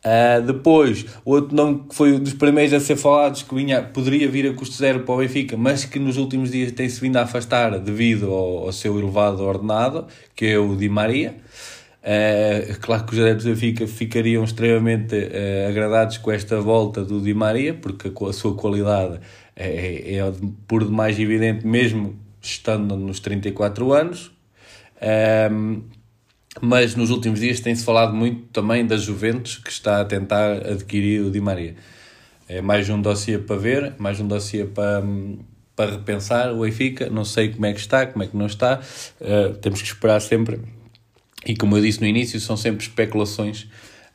Uh, 0.06 0.40
depois, 0.40 1.04
outro 1.26 1.56
nome 1.56 1.86
que 1.90 1.96
foi 1.96 2.14
um 2.14 2.20
dos 2.20 2.34
primeiros 2.34 2.72
a 2.74 2.80
ser 2.80 2.96
falados, 2.96 3.42
que 3.42 3.56
vinha, 3.56 3.82
poderia 3.82 4.30
vir 4.30 4.48
a 4.48 4.54
custo 4.54 4.76
zero 4.76 5.00
para 5.00 5.16
o 5.16 5.18
Benfica, 5.18 5.58
mas 5.58 5.84
que 5.84 5.98
nos 5.98 6.18
últimos 6.18 6.52
dias 6.52 6.72
tem-se 6.72 7.02
vindo 7.02 7.18
a 7.18 7.24
afastar 7.24 7.80
devido 7.80 8.30
ao, 8.30 8.66
ao, 8.66 8.72
seu 8.72 9.00
elevado 9.00 9.44
ordenado, 9.44 10.06
que 10.36 10.46
é 10.46 10.60
o 10.60 10.76
Di 10.76 10.90
Maria. 10.90 11.34
Uh, 12.04 12.80
claro 12.82 13.04
que 13.04 13.16
os 13.16 13.20
adeptos 13.20 13.46
do 13.46 13.50
Benfica 13.50 13.88
ficariam 13.88 14.44
extremamente 14.44 15.16
uh, 15.16 15.70
agradados 15.70 16.20
com 16.20 16.32
esta 16.32 16.62
volta 16.62 17.04
do 17.04 17.20
Di 17.20 17.34
Maria, 17.34 17.74
porque 17.74 18.12
a, 18.30 18.32
sua 18.32 18.54
qualidade 18.54 19.20
é, 19.56 20.16
é 20.16 20.34
por 20.68 20.84
demais 20.84 21.18
evidente, 21.20 21.66
mesmo 21.66 22.20
estando 22.42 22.96
nos 22.96 23.20
34 23.20 23.94
anos. 23.94 24.32
Um, 25.52 25.84
mas 26.62 26.96
nos 26.96 27.10
últimos 27.10 27.40
dias 27.40 27.60
tem-se 27.60 27.84
falado 27.84 28.14
muito 28.14 28.44
também 28.54 28.86
da 28.86 28.98
Juventus, 28.98 29.58
que 29.58 29.70
está 29.70 30.02
a 30.02 30.06
tentar 30.06 30.54
adquirir 30.54 31.22
o 31.22 31.32
Di 31.32 31.42
Maria. 31.42 31.76
É 32.48 32.62
mais 32.62 32.90
um 32.90 33.02
dossiê 33.02 33.38
para 33.38 33.56
ver, 33.56 33.94
mais 33.98 34.20
um 34.20 34.28
dossiê 34.28 34.66
para, 34.66 35.04
para 35.76 35.92
repensar 35.92 36.54
o 36.54 36.62
Benfica. 36.62 37.10
Não 37.10 37.26
sei 37.26 37.50
como 37.50 37.66
é 37.66 37.74
que 37.74 37.80
está, 37.80 38.06
como 38.06 38.24
é 38.24 38.28
que 38.28 38.38
não 38.38 38.46
está. 38.46 38.80
Uh, 39.20 39.56
temos 39.56 39.82
que 39.82 39.88
esperar 39.88 40.22
sempre. 40.22 40.62
E 41.46 41.56
como 41.56 41.76
eu 41.76 41.82
disse 41.82 42.00
no 42.00 42.08
início, 42.08 42.40
são 42.40 42.56
sempre 42.56 42.86
especulações. 42.86 43.64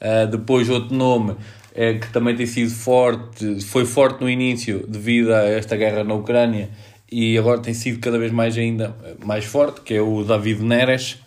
Uh, 0.01 0.27
depois, 0.31 0.69
outro 0.71 0.95
nome 0.95 1.37
é, 1.75 1.95
que 1.95 2.13
também 2.13 2.35
tem 2.37 2.47
sido 2.47 2.71
forte, 2.71 3.61
foi 3.63 3.85
forte 3.85 4.21
no 4.21 4.29
início 4.29 4.87
devido 4.87 5.33
a 5.33 5.43
esta 5.45 5.77
guerra 5.77 6.05
na 6.05 6.15
Ucrânia 6.15 6.71
e 7.11 7.37
agora 7.37 7.61
tem 7.61 7.75
sido 7.75 8.01
cada 8.01 8.19
vez 8.19 8.33
mais 8.33 8.57
ainda 8.57 8.97
mais 9.25 9.45
forte, 9.45 9.81
que 9.81 9.95
é 9.95 10.01
o 10.01 10.25
David 10.25 10.63
Neres 10.63 11.19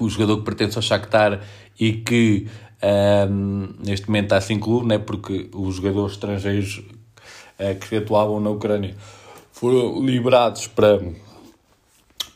o 0.00 0.08
jogador 0.08 0.38
que 0.38 0.44
pertence 0.44 0.76
ao 0.76 0.82
Shakhtar 0.82 1.40
e 1.78 1.92
que 1.92 2.46
um, 3.30 3.68
neste 3.84 4.06
momento 4.08 4.24
está 4.24 4.40
sem 4.40 4.58
clube, 4.58 4.86
né, 4.86 4.98
porque 4.98 5.48
os 5.52 5.76
jogadores 5.76 6.12
estrangeiros 6.12 6.78
uh, 6.78 7.74
que 7.78 7.96
atuavam 7.96 8.40
na 8.40 8.50
Ucrânia 8.50 8.94
foram 9.52 10.04
liberados 10.04 10.66
para, 10.66 11.00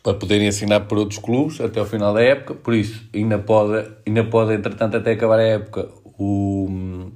para 0.03 0.15
poderem 0.15 0.49
assinar 0.49 0.87
por 0.87 0.99
outros 0.99 1.19
clubes 1.19 1.61
até 1.61 1.81
ao 1.81 1.87
final 1.87 2.15
da 2.15 2.23
época, 2.23 2.55
por 2.55 2.75
isso 2.75 3.03
ainda 3.15 3.39
pode, 3.39 3.87
ainda 4.07 4.25
pode 4.25 4.55
entretanto, 4.55 4.97
até 4.97 5.13
acabar 5.13 5.39
a 5.39 5.45
época, 5.45 5.89
o, 6.21 7.11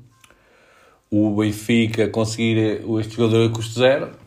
o 1.10 1.36
Benfica 1.36 2.08
conseguir 2.08 2.82
este 3.00 3.16
jogador 3.16 3.50
a 3.50 3.52
custo 3.52 3.78
zero 3.78 4.24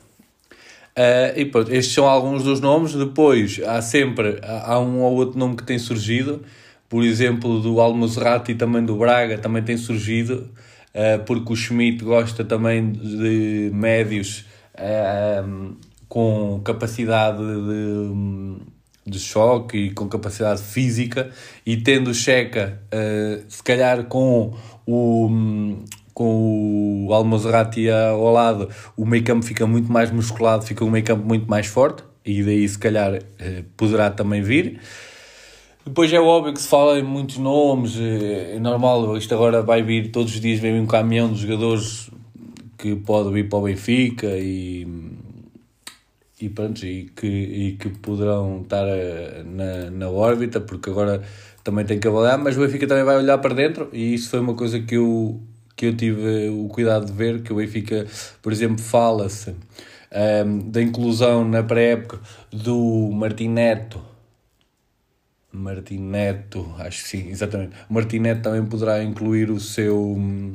Uh, 0.98 1.29
e 1.39 1.46
pronto, 1.46 1.72
estes 1.72 1.93
são 1.93 2.07
alguns 2.07 2.43
dos 2.43 2.60
nomes. 2.60 2.96
Depois 2.96 3.62
há 3.63 3.79
sempre 3.84 4.39
há 4.41 4.79
um 4.79 5.01
ou 5.01 5.13
outro 5.13 5.38
nome 5.38 5.55
que 5.55 5.63
tem 5.63 5.77
surgido, 5.77 6.41
por 6.89 7.03
exemplo, 7.03 7.60
do 7.60 7.79
Almozerati 7.79 8.53
e 8.53 8.55
também 8.55 8.84
do 8.84 8.96
Braga, 8.96 9.38
também 9.38 9.62
tem 9.62 9.77
surgido, 9.77 10.50
uh, 10.96 11.24
porque 11.24 11.53
o 11.53 11.55
Schmidt 11.55 12.03
gosta 12.03 12.43
também 12.43 12.91
de 12.91 13.69
médios 13.72 14.43
uh, 14.74 15.75
com 16.10 16.60
capacidade 16.63 17.38
de, 17.38 18.57
de 19.10 19.20
choque 19.20 19.78
e 19.78 19.92
com 19.92 20.08
capacidade 20.08 20.62
física, 20.62 21.30
e 21.66 21.78
tendo 21.78 22.14
Checa, 22.14 22.82
se 23.48 23.64
calhar 23.64 24.06
com 24.06 24.54
o 24.86 25.78
com 26.18 27.06
o 27.06 27.14
Almozerati 27.14 27.88
ao 27.92 28.34
lado, 28.34 28.70
o 28.98 29.06
meio 29.06 29.24
campo 29.24 29.46
fica 29.46 29.68
muito 29.68 29.92
mais 29.92 30.10
musculado, 30.10 30.66
fica 30.66 30.84
um 30.84 30.90
meio 30.90 31.06
campo 31.06 31.24
muito 31.24 31.48
mais 31.48 31.68
forte, 31.68 32.02
e 32.26 32.42
daí 32.42 32.68
se 32.68 32.80
calhar 32.80 33.20
eh, 33.38 33.64
poderá 33.78 34.10
também 34.10 34.42
vir. 34.42 34.80
Depois 35.86 36.12
é 36.12 36.20
óbvio 36.20 36.54
que 36.54 36.60
se 36.60 36.68
fala 36.68 36.98
em 36.98 37.04
muitos 37.04 37.38
nomes, 37.38 38.00
eh, 38.00 38.56
é 38.56 38.60
normal, 38.60 39.16
isto 39.16 39.32
agora 39.36 39.62
vai 39.62 39.84
vir, 39.84 40.10
todos 40.10 40.34
os 40.34 40.42
dias 40.42 40.60
vem 40.60 40.80
um 40.80 40.88
caminhão 40.88 41.32
de 41.32 41.40
jogadores 41.40 42.10
que 42.80 42.96
pode 42.96 43.32
vir 43.32 43.48
para 43.48 43.60
o 43.60 43.62
Benfica 43.62 44.28
e, 44.40 44.88
e, 46.39 46.50
pronto, 46.50 46.86
e, 46.86 47.06
que, 47.15 47.27
e 47.27 47.72
que 47.74 47.89
poderão 47.89 48.62
estar 48.62 48.86
eh, 48.88 49.44
na, 49.46 49.89
na 49.91 50.10
órbita, 50.10 50.62
porque 50.62 50.89
agora 50.89 51.22
também 51.63 51.86
tem 51.86 52.00
que 52.00 52.08
avaliar, 52.08 52.38
mas 52.38 52.56
o 52.58 52.62
Benfica 52.62 52.88
também 52.88 53.03
vai 53.03 53.17
olhar 53.17 53.38
para 53.39 53.53
dentro 53.53 53.89
e 53.91 54.13
isso 54.13 54.29
foi 54.29 54.39
uma 54.39 54.53
coisa 54.53 54.79
que 54.79 54.96
eu 54.96 55.41
que 55.75 55.86
eu 55.86 55.96
tive 55.96 56.50
o 56.50 56.67
cuidado 56.67 57.06
de 57.06 57.12
ver, 57.12 57.44
que 57.44 57.53
o 57.53 57.58
Benfica, 57.58 58.08
por 58.41 58.51
exemplo, 58.51 58.79
fala-se 58.79 59.53
um, 60.46 60.72
da 60.72 60.82
inclusão 60.82 61.48
na 61.48 61.62
pré-época 61.62 62.20
do 62.51 63.12
Martim 63.12 63.50
Neto. 63.50 64.01
Martim 65.51 66.00
Neto, 66.00 66.74
acho 66.79 67.03
que 67.03 67.10
sim, 67.10 67.29
exatamente. 67.29 67.75
O 67.89 67.94
Martim 67.94 68.17
Neto 68.20 68.41
também 68.41 68.65
poderá 68.65 69.03
incluir 69.03 69.51
o 69.51 69.60
seu. 69.60 70.15
Um, 70.17 70.53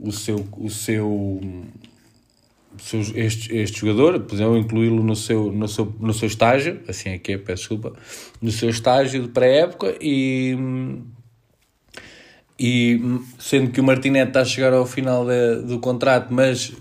o 0.00 0.10
seu. 0.10 0.46
O 0.56 0.68
seu 0.68 1.40
este, 3.14 3.56
este 3.56 3.80
jogador, 3.80 4.20
podemos 4.20 4.58
incluí-lo 4.58 5.02
no 5.02 5.16
seu, 5.16 5.52
no, 5.52 5.68
seu, 5.68 5.94
no 6.00 6.12
seu 6.14 6.28
estágio, 6.28 6.80
assim 6.88 7.10
é 7.10 7.18
que 7.18 7.32
é, 7.32 7.38
peço 7.38 7.62
desculpa, 7.62 7.92
no 8.40 8.50
seu 8.50 8.68
estágio 8.68 9.22
de 9.22 9.28
pré-época 9.28 9.96
e, 10.00 10.56
e 12.58 13.00
sendo 13.38 13.70
que 13.70 13.80
o 13.80 13.84
Martinete 13.84 14.28
está 14.28 14.40
a 14.40 14.44
chegar 14.44 14.72
ao 14.72 14.86
final 14.86 15.26
de, 15.26 15.62
do 15.62 15.78
contrato, 15.78 16.32
mas 16.32 16.72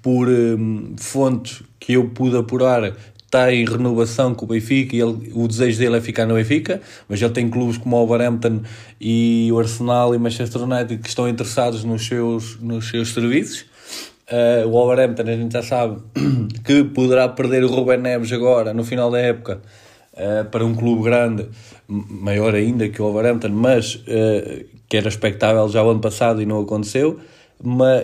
por 0.00 0.28
um, 0.28 0.94
fontes 0.98 1.62
que 1.78 1.94
eu 1.94 2.08
pude 2.10 2.36
apurar, 2.36 2.94
está 3.32 3.52
em 3.52 3.64
renovação 3.64 4.34
com 4.34 4.44
o 4.44 4.48
Benfica 4.48 4.94
e 4.94 5.00
ele, 5.00 5.32
o 5.32 5.48
desejo 5.48 5.78
dele 5.78 5.96
é 5.96 6.00
ficar 6.02 6.26
no 6.26 6.34
Benfica, 6.34 6.82
mas 7.08 7.20
ele 7.20 7.32
tem 7.32 7.48
clubes 7.48 7.78
como 7.78 7.96
o 7.96 8.06
Wolverhampton 8.06 8.60
e 9.00 9.48
o 9.50 9.58
Arsenal 9.58 10.14
e 10.14 10.18
Manchester 10.18 10.62
United 10.62 10.98
que 10.98 11.08
estão 11.08 11.26
interessados 11.26 11.82
nos 11.82 12.06
seus, 12.06 12.60
nos 12.60 12.90
seus 12.90 13.08
serviços. 13.14 13.71
Uh, 14.32 14.66
o 14.66 14.70
Wolverhampton 14.70 15.24
a 15.24 15.36
gente 15.36 15.52
já 15.52 15.62
sabe 15.62 16.00
que 16.64 16.84
poderá 16.84 17.28
perder 17.28 17.64
o 17.64 17.68
Ruben 17.68 17.98
Neves 17.98 18.32
agora, 18.32 18.72
no 18.72 18.82
final 18.82 19.10
da 19.10 19.18
época, 19.18 19.60
uh, 20.14 20.48
para 20.48 20.64
um 20.64 20.74
clube 20.74 21.02
grande, 21.02 21.46
maior 21.86 22.54
ainda 22.54 22.88
que 22.88 23.02
o 23.02 23.04
Wolverhampton, 23.04 23.50
mas 23.50 23.96
uh, 23.96 24.64
que 24.88 24.96
era 24.96 25.08
expectável 25.08 25.68
já 25.68 25.82
o 25.82 25.90
ano 25.90 26.00
passado 26.00 26.40
e 26.40 26.46
não 26.46 26.62
aconteceu. 26.62 27.20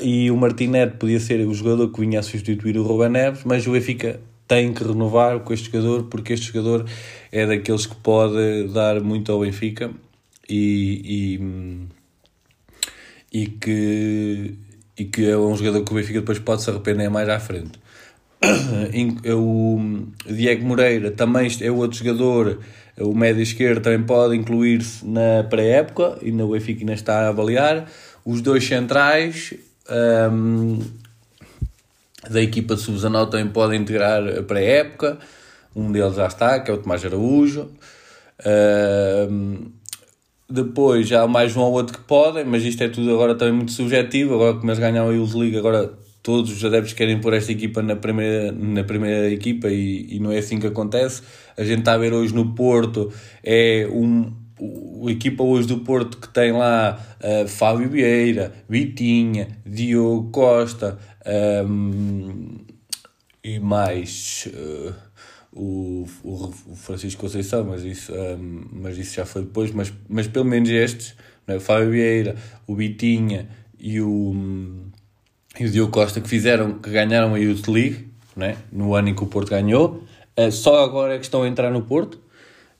e 0.02 0.30
o 0.30 0.36
Martinete 0.36 0.96
podia 0.98 1.18
ser 1.18 1.40
o 1.46 1.54
jogador 1.54 1.90
que 1.90 2.00
vinha 2.00 2.20
a 2.20 2.22
substituir 2.22 2.76
o 2.76 2.82
Ruben 2.82 3.08
Neves, 3.08 3.44
mas 3.44 3.66
o 3.66 3.72
Benfica 3.72 4.20
tem 4.46 4.74
que 4.74 4.84
renovar 4.84 5.40
com 5.40 5.54
este 5.54 5.72
jogador 5.72 6.04
porque 6.04 6.34
este 6.34 6.52
jogador 6.52 6.84
é 7.32 7.46
daqueles 7.46 7.86
que 7.86 7.96
pode 7.96 8.68
dar 8.68 9.00
muito 9.00 9.32
ao 9.32 9.40
Benfica 9.40 9.90
e, 10.48 11.38
e, 13.32 13.40
e 13.40 13.46
que, 13.46 14.54
e 14.98 15.04
que 15.04 15.30
é 15.30 15.36
um 15.36 15.56
jogador 15.56 15.84
que 15.84 15.92
o 15.92 15.94
Benfica 15.94 16.20
depois 16.20 16.38
pode 16.38 16.62
se 16.62 16.70
arrepender 16.70 17.08
mais 17.08 17.28
à 17.28 17.38
frente. 17.38 17.78
O 19.34 20.06
Diego 20.26 20.64
Moreira 20.64 21.10
também 21.10 21.48
é 21.60 21.70
outro 21.70 21.98
jogador 21.98 22.58
o 23.00 23.14
médio 23.14 23.42
esquerdo 23.42 23.82
também 23.82 24.02
pode 24.02 24.36
incluir-se 24.36 25.06
na 25.06 25.44
pré-época, 25.48 26.18
e 26.22 26.32
o 26.32 26.48
Benfica 26.48 26.80
ainda 26.80 26.94
está 26.94 27.26
a 27.26 27.28
avaliar. 27.28 27.88
Os 28.24 28.40
dois 28.40 28.66
centrais 28.66 29.54
um, 30.32 30.80
da 32.28 32.42
equipa 32.42 32.74
de 32.74 32.80
sub-19 32.80 33.30
também 33.30 33.48
podem 33.48 33.80
integrar 33.80 34.26
a 34.26 34.42
pré-época. 34.42 35.18
Um 35.74 35.92
deles 35.92 36.16
já 36.16 36.26
está, 36.26 36.60
que 36.60 36.70
é 36.70 36.74
o 36.74 36.78
Tomás 36.78 37.04
Araújo. 37.04 37.70
Um, 39.30 39.70
depois 40.50 41.06
já 41.06 41.22
há 41.22 41.28
mais 41.28 41.56
um 41.56 41.60
ou 41.60 41.72
outro 41.72 41.98
que 41.98 42.04
podem, 42.04 42.44
mas 42.44 42.64
isto 42.64 42.82
é 42.82 42.88
tudo 42.88 43.12
agora 43.12 43.34
também 43.34 43.54
muito 43.54 43.72
subjetivo. 43.72 44.34
Agora 44.34 44.58
que 44.58 44.66
eles 44.66 44.78
ganham 44.78 45.08
a 45.08 45.12
Youth 45.12 45.34
League, 45.34 45.58
agora 45.58 45.92
todos 46.22 46.50
os 46.50 46.64
adeptos 46.64 46.92
querem 46.94 47.20
pôr 47.20 47.34
esta 47.34 47.52
equipa 47.52 47.82
na 47.82 47.96
primeira, 47.96 48.52
na 48.52 48.84
primeira 48.84 49.30
equipa 49.30 49.68
e, 49.68 50.16
e 50.16 50.18
não 50.18 50.32
é 50.32 50.38
assim 50.38 50.58
que 50.58 50.66
acontece. 50.66 51.22
A 51.56 51.64
gente 51.64 51.80
está 51.80 51.94
a 51.94 51.98
ver 51.98 52.12
hoje 52.12 52.34
no 52.34 52.54
Porto, 52.54 53.12
é 53.44 53.86
um, 53.90 54.32
o 54.60 55.08
equipa 55.10 55.42
hoje 55.42 55.68
do 55.68 55.78
Porto 55.80 56.18
que 56.18 56.28
tem 56.28 56.52
lá 56.52 56.98
uh, 57.22 57.46
Fábio 57.46 57.88
Vieira, 57.88 58.52
Vitinha, 58.68 59.48
Diogo 59.64 60.30
Costa 60.30 60.98
um, 61.66 62.56
e 63.44 63.58
mais 63.58 64.48
uh, 64.52 64.94
o, 65.58 66.06
o, 66.22 66.52
Francisco 66.76 67.20
Conceição, 67.20 67.64
mas 67.64 67.84
isso, 67.84 68.12
um, 68.12 68.64
mas 68.72 68.96
isso 68.96 69.16
já 69.16 69.26
foi 69.26 69.42
depois, 69.42 69.72
mas, 69.72 69.92
mas 70.08 70.28
pelo 70.28 70.44
menos 70.44 70.70
estes, 70.70 71.16
né? 71.46 71.56
o 71.56 71.60
Fábio 71.60 71.90
Vieira, 71.90 72.36
o 72.66 72.76
Vitinha 72.76 73.48
e 73.78 74.00
o 74.00 74.34
e 75.58 75.64
o 75.64 75.70
Diogo 75.70 75.90
Costa 75.90 76.20
que 76.20 76.28
fizeram, 76.28 76.78
que 76.78 76.88
ganharam 76.90 77.34
a 77.34 77.38
Youth 77.38 77.66
League, 77.66 78.08
né? 78.36 78.56
no 78.70 78.94
ano 78.94 79.08
em 79.08 79.14
que 79.14 79.24
o 79.24 79.26
Porto 79.26 79.50
ganhou, 79.50 80.04
uh, 80.38 80.52
só 80.52 80.84
agora 80.84 81.14
é 81.14 81.18
que 81.18 81.24
estão 81.24 81.42
a 81.42 81.48
entrar 81.48 81.72
no 81.72 81.82
Porto, 81.82 82.20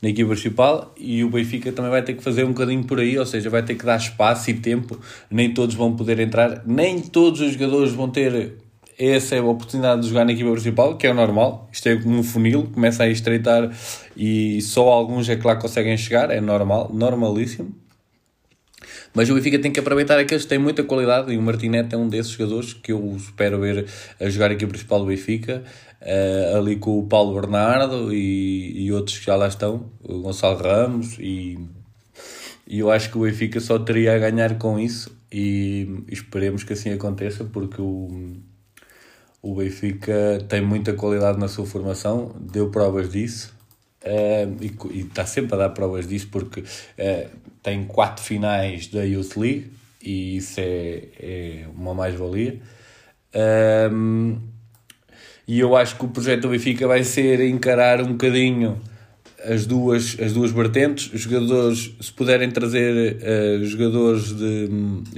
na 0.01 0.11
equipa 0.11 0.31
principal, 0.31 0.95
e 0.97 1.25
o 1.25 1.31
Benfica 1.31 1.73
também 1.73 1.91
vai 1.91 2.03
ter 2.03 2.15
que 2.15 2.23
fazer 2.23 2.45
um 2.45 2.51
bocadinho 2.51 2.85
por 2.85 3.01
aí, 3.01 3.19
ou 3.19 3.27
seja, 3.27 3.51
vai 3.51 3.65
ter 3.65 3.75
que 3.75 3.85
dar 3.85 3.97
espaço 3.97 4.49
e 4.51 4.55
tempo, 4.55 4.97
nem 5.29 5.53
todos 5.53 5.75
vão 5.75 5.97
poder 5.97 6.21
entrar, 6.21 6.63
nem 6.65 7.01
todos 7.01 7.41
os 7.41 7.55
jogadores 7.55 7.93
vão 7.93 8.09
ter 8.09 8.59
essa 8.99 9.37
é 9.37 9.39
a 9.39 9.45
oportunidade 9.45 10.03
de 10.03 10.09
jogar 10.09 10.25
na 10.25 10.33
equipa 10.33 10.51
principal, 10.51 10.97
que 10.97 11.07
é 11.07 11.11
o 11.11 11.15
normal. 11.15 11.69
Isto 11.73 11.89
é 11.89 11.97
como 11.97 12.19
um 12.19 12.23
funil, 12.23 12.69
começa 12.75 13.05
a 13.05 13.09
estreitar 13.09 13.71
e 14.17 14.61
só 14.61 14.89
alguns 14.89 15.29
é 15.29 15.37
que 15.37 15.47
lá 15.47 15.55
conseguem 15.55 15.97
chegar, 15.97 16.31
é 16.31 16.41
normal, 16.41 16.91
normalíssimo. 16.93 17.73
Mas 19.15 19.31
o 19.31 19.35
Benfica 19.35 19.59
tem 19.59 19.73
que 19.73 19.81
aproveitar 19.81 20.19
aqueles 20.19 20.43
que 20.43 20.49
têm 20.49 20.59
muita 20.59 20.83
qualidade 20.83 21.33
e 21.33 21.39
o 21.39 21.43
Martinete 21.43 21.95
é 21.95 21.99
um 21.99 22.09
desses 22.09 22.33
jogadores 22.33 22.73
que 22.75 22.93
eu 22.93 23.17
espero 23.17 23.61
ver 23.61 23.87
a 24.21 24.29
jogar 24.29 24.51
aqui 24.51 24.67
principal 24.67 25.01
do 25.01 25.07
Benfica, 25.07 25.63
uh, 26.03 26.57
ali 26.57 26.77
com 26.77 26.99
o 26.99 27.07
Paulo 27.07 27.41
Bernardo 27.41 28.13
e, 28.13 28.85
e 28.85 28.93
outros 28.93 29.19
que 29.19 29.27
já 29.27 29.37
lá 29.37 29.49
estão, 29.49 29.91
o 30.03 30.21
Gonçalo 30.21 30.63
Ramos 30.63 31.17
e, 31.19 31.59
e 32.67 32.81
eu 32.81 32.91
acho 32.91 33.11
que 33.11 33.19
o 33.19 33.23
Benfica 33.23 33.61
só 33.61 33.79
teria 33.79 34.15
a 34.15 34.19
ganhar 34.19 34.59
com 34.59 34.79
isso 34.79 35.17
e 35.33 36.05
esperemos 36.09 36.65
que 36.65 36.73
assim 36.73 36.91
aconteça 36.91 37.45
porque 37.45 37.81
o, 37.81 38.37
o 39.43 39.55
Benfica 39.55 40.45
tem 40.49 40.61
muita 40.61 40.93
qualidade 40.93 41.39
na 41.39 41.49
sua 41.49 41.67
formação, 41.67 42.35
deu 42.41 42.71
provas 42.71 43.11
disso 43.11 43.59
Uh, 44.01 44.57
e, 44.93 45.01
está 45.01 45.27
sempre 45.27 45.57
a 45.57 45.59
dar 45.59 45.71
provas 45.71 46.07
disso 46.07 46.29
porque 46.31 46.61
uh, 46.61 47.29
tem 47.63 47.85
quatro 47.85 48.25
finais 48.25 48.87
da 48.87 49.03
Youth 49.03 49.37
League 49.37 49.73
e 50.01 50.37
isso 50.37 50.61
é, 50.61 51.03
é 51.19 51.65
uma 51.75 51.95
mais-valia. 51.95 52.61
Um, 53.93 54.39
e 55.47 55.59
eu 55.59 55.77
acho 55.77 55.97
que 55.97 56.05
o 56.05 56.09
projeto 56.09 56.43
do 56.43 56.51
Benfica 56.51 56.87
vai 56.87 57.03
ser 57.03 57.41
encarar 57.41 58.01
um 58.01 58.13
bocadinho 58.13 58.81
as 59.45 59.67
duas, 59.67 60.17
as 60.21 60.33
duas 60.33 60.53
vertentes. 60.53 61.13
Os 61.13 61.23
jogadores, 61.23 61.93
se 62.01 62.13
puderem 62.13 62.51
trazer 62.51 63.17
uh, 63.17 63.65
jogadores 63.65 64.33
de, 64.33 64.69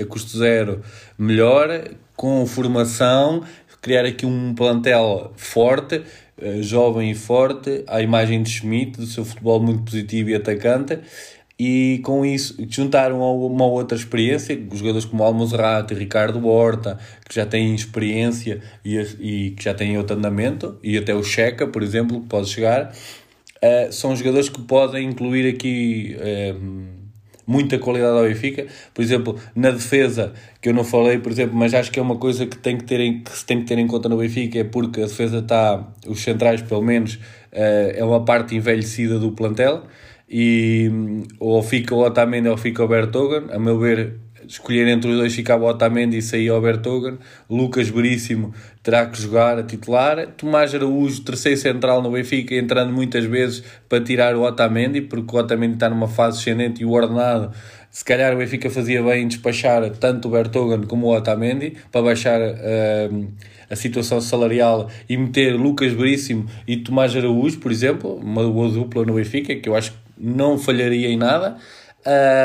a 0.00 0.06
custo 0.06 0.38
zero, 0.38 0.80
melhor, 1.18 1.90
com 2.16 2.46
formação, 2.46 3.44
criar 3.80 4.04
aqui 4.04 4.26
um 4.26 4.54
plantel 4.54 5.32
forte 5.36 6.02
eh, 6.40 6.62
jovem 6.62 7.10
e 7.10 7.14
forte, 7.14 7.84
à 7.86 8.00
imagem 8.00 8.42
de 8.42 8.50
Schmidt, 8.50 8.98
do 8.98 9.06
seu 9.06 9.24
futebol 9.24 9.60
muito 9.60 9.82
positivo 9.82 10.30
e 10.30 10.34
atacante, 10.34 10.98
e 11.58 12.00
com 12.02 12.24
isso 12.24 12.56
juntaram 12.70 13.20
uma 13.20 13.66
outra 13.66 13.96
experiência, 13.96 14.58
jogadores 14.72 15.04
como 15.04 15.22
Almozrato 15.22 15.92
e 15.92 15.96
Ricardo 15.98 16.46
Horta, 16.48 16.98
que 17.28 17.34
já 17.34 17.44
têm 17.44 17.74
experiência 17.74 18.62
e, 18.82 18.96
e 19.20 19.50
que 19.50 19.64
já 19.64 19.74
têm 19.74 19.98
outro 19.98 20.16
andamento, 20.16 20.78
e 20.82 20.96
até 20.96 21.14
o 21.14 21.22
Checa, 21.22 21.66
por 21.66 21.82
exemplo, 21.82 22.22
que 22.22 22.28
pode 22.28 22.48
chegar, 22.48 22.90
uh, 22.90 23.92
são 23.92 24.16
jogadores 24.16 24.48
que 24.48 24.62
podem 24.62 25.06
incluir 25.06 25.54
aqui. 25.54 26.16
Uh, 26.18 26.99
muita 27.50 27.78
qualidade 27.80 28.16
ao 28.16 28.24
Benfica. 28.24 28.66
Por 28.94 29.02
exemplo, 29.02 29.36
na 29.56 29.72
defesa, 29.72 30.32
que 30.62 30.68
eu 30.68 30.74
não 30.74 30.84
falei, 30.84 31.18
por 31.18 31.32
exemplo, 31.32 31.56
mas 31.56 31.74
acho 31.74 31.90
que 31.90 31.98
é 31.98 32.02
uma 32.02 32.16
coisa 32.16 32.46
que, 32.46 32.56
tem 32.56 32.76
que, 32.76 32.84
ter 32.84 33.00
em, 33.00 33.20
que 33.20 33.36
se 33.36 33.44
tem 33.44 33.58
que 33.60 33.66
ter 33.66 33.76
em 33.76 33.88
conta 33.88 34.08
no 34.08 34.16
Benfica, 34.16 34.60
é 34.60 34.64
porque 34.64 35.00
a 35.00 35.06
defesa 35.06 35.38
está, 35.38 35.84
os 36.06 36.20
centrais 36.22 36.62
pelo 36.62 36.80
menos, 36.80 37.14
uh, 37.14 37.90
é 37.96 38.04
uma 38.04 38.24
parte 38.24 38.54
envelhecida 38.54 39.18
do 39.18 39.32
plantel, 39.32 39.82
e 40.28 40.88
um, 40.92 41.24
ou 41.40 41.60
fica 41.60 41.92
o 41.92 41.98
Otamendi 41.98 42.48
ou 42.48 42.56
fica 42.56 42.84
o 42.84 42.88
Bertogan, 42.88 43.52
a 43.52 43.58
meu 43.58 43.80
ver 43.80 44.14
escolher 44.46 44.88
entre 44.88 45.10
os 45.10 45.16
dois 45.16 45.34
ficava 45.34 45.64
o 45.64 45.68
Otamendi 45.68 46.18
e 46.18 46.22
saía 46.22 46.54
o 46.54 46.60
Bertogan. 46.60 47.18
Lucas 47.48 47.88
Veríssimo 47.88 48.54
terá 48.82 49.06
que 49.06 49.20
jogar 49.20 49.58
a 49.58 49.62
titular. 49.62 50.26
Tomás 50.36 50.74
Araújo, 50.74 51.22
terceiro 51.22 51.58
central 51.58 52.02
no 52.02 52.10
Benfica, 52.10 52.54
entrando 52.54 52.92
muitas 52.92 53.24
vezes 53.24 53.62
para 53.88 54.02
tirar 54.02 54.34
o 54.36 54.42
Otamendi, 54.42 55.02
porque 55.02 55.34
o 55.34 55.38
Otamendi 55.38 55.74
está 55.74 55.88
numa 55.88 56.08
fase 56.08 56.38
ascendente 56.38 56.82
e 56.82 56.84
o 56.84 56.90
ordenado. 56.90 57.52
Se 57.90 58.04
calhar 58.04 58.32
o 58.34 58.38
Benfica 58.38 58.70
fazia 58.70 59.02
bem 59.02 59.24
em 59.24 59.28
despachar 59.28 59.88
tanto 59.90 60.28
o 60.28 60.30
Bertogan 60.30 60.82
como 60.82 61.08
o 61.08 61.16
Otamendi 61.16 61.76
para 61.90 62.02
baixar 62.02 62.40
uh, 62.40 63.28
a 63.68 63.76
situação 63.76 64.20
salarial 64.20 64.88
e 65.08 65.16
meter 65.16 65.54
Lucas 65.56 65.92
Veríssimo 65.92 66.46
e 66.66 66.76
Tomás 66.76 67.16
Araújo, 67.16 67.58
por 67.58 67.72
exemplo, 67.72 68.14
uma 68.16 68.48
boa 68.48 68.70
dupla 68.70 69.04
no 69.04 69.14
Benfica, 69.14 69.54
que 69.56 69.68
eu 69.68 69.74
acho 69.74 69.92
que 69.92 69.98
não 70.18 70.58
falharia 70.58 71.08
em 71.08 71.16
nada. 71.16 71.56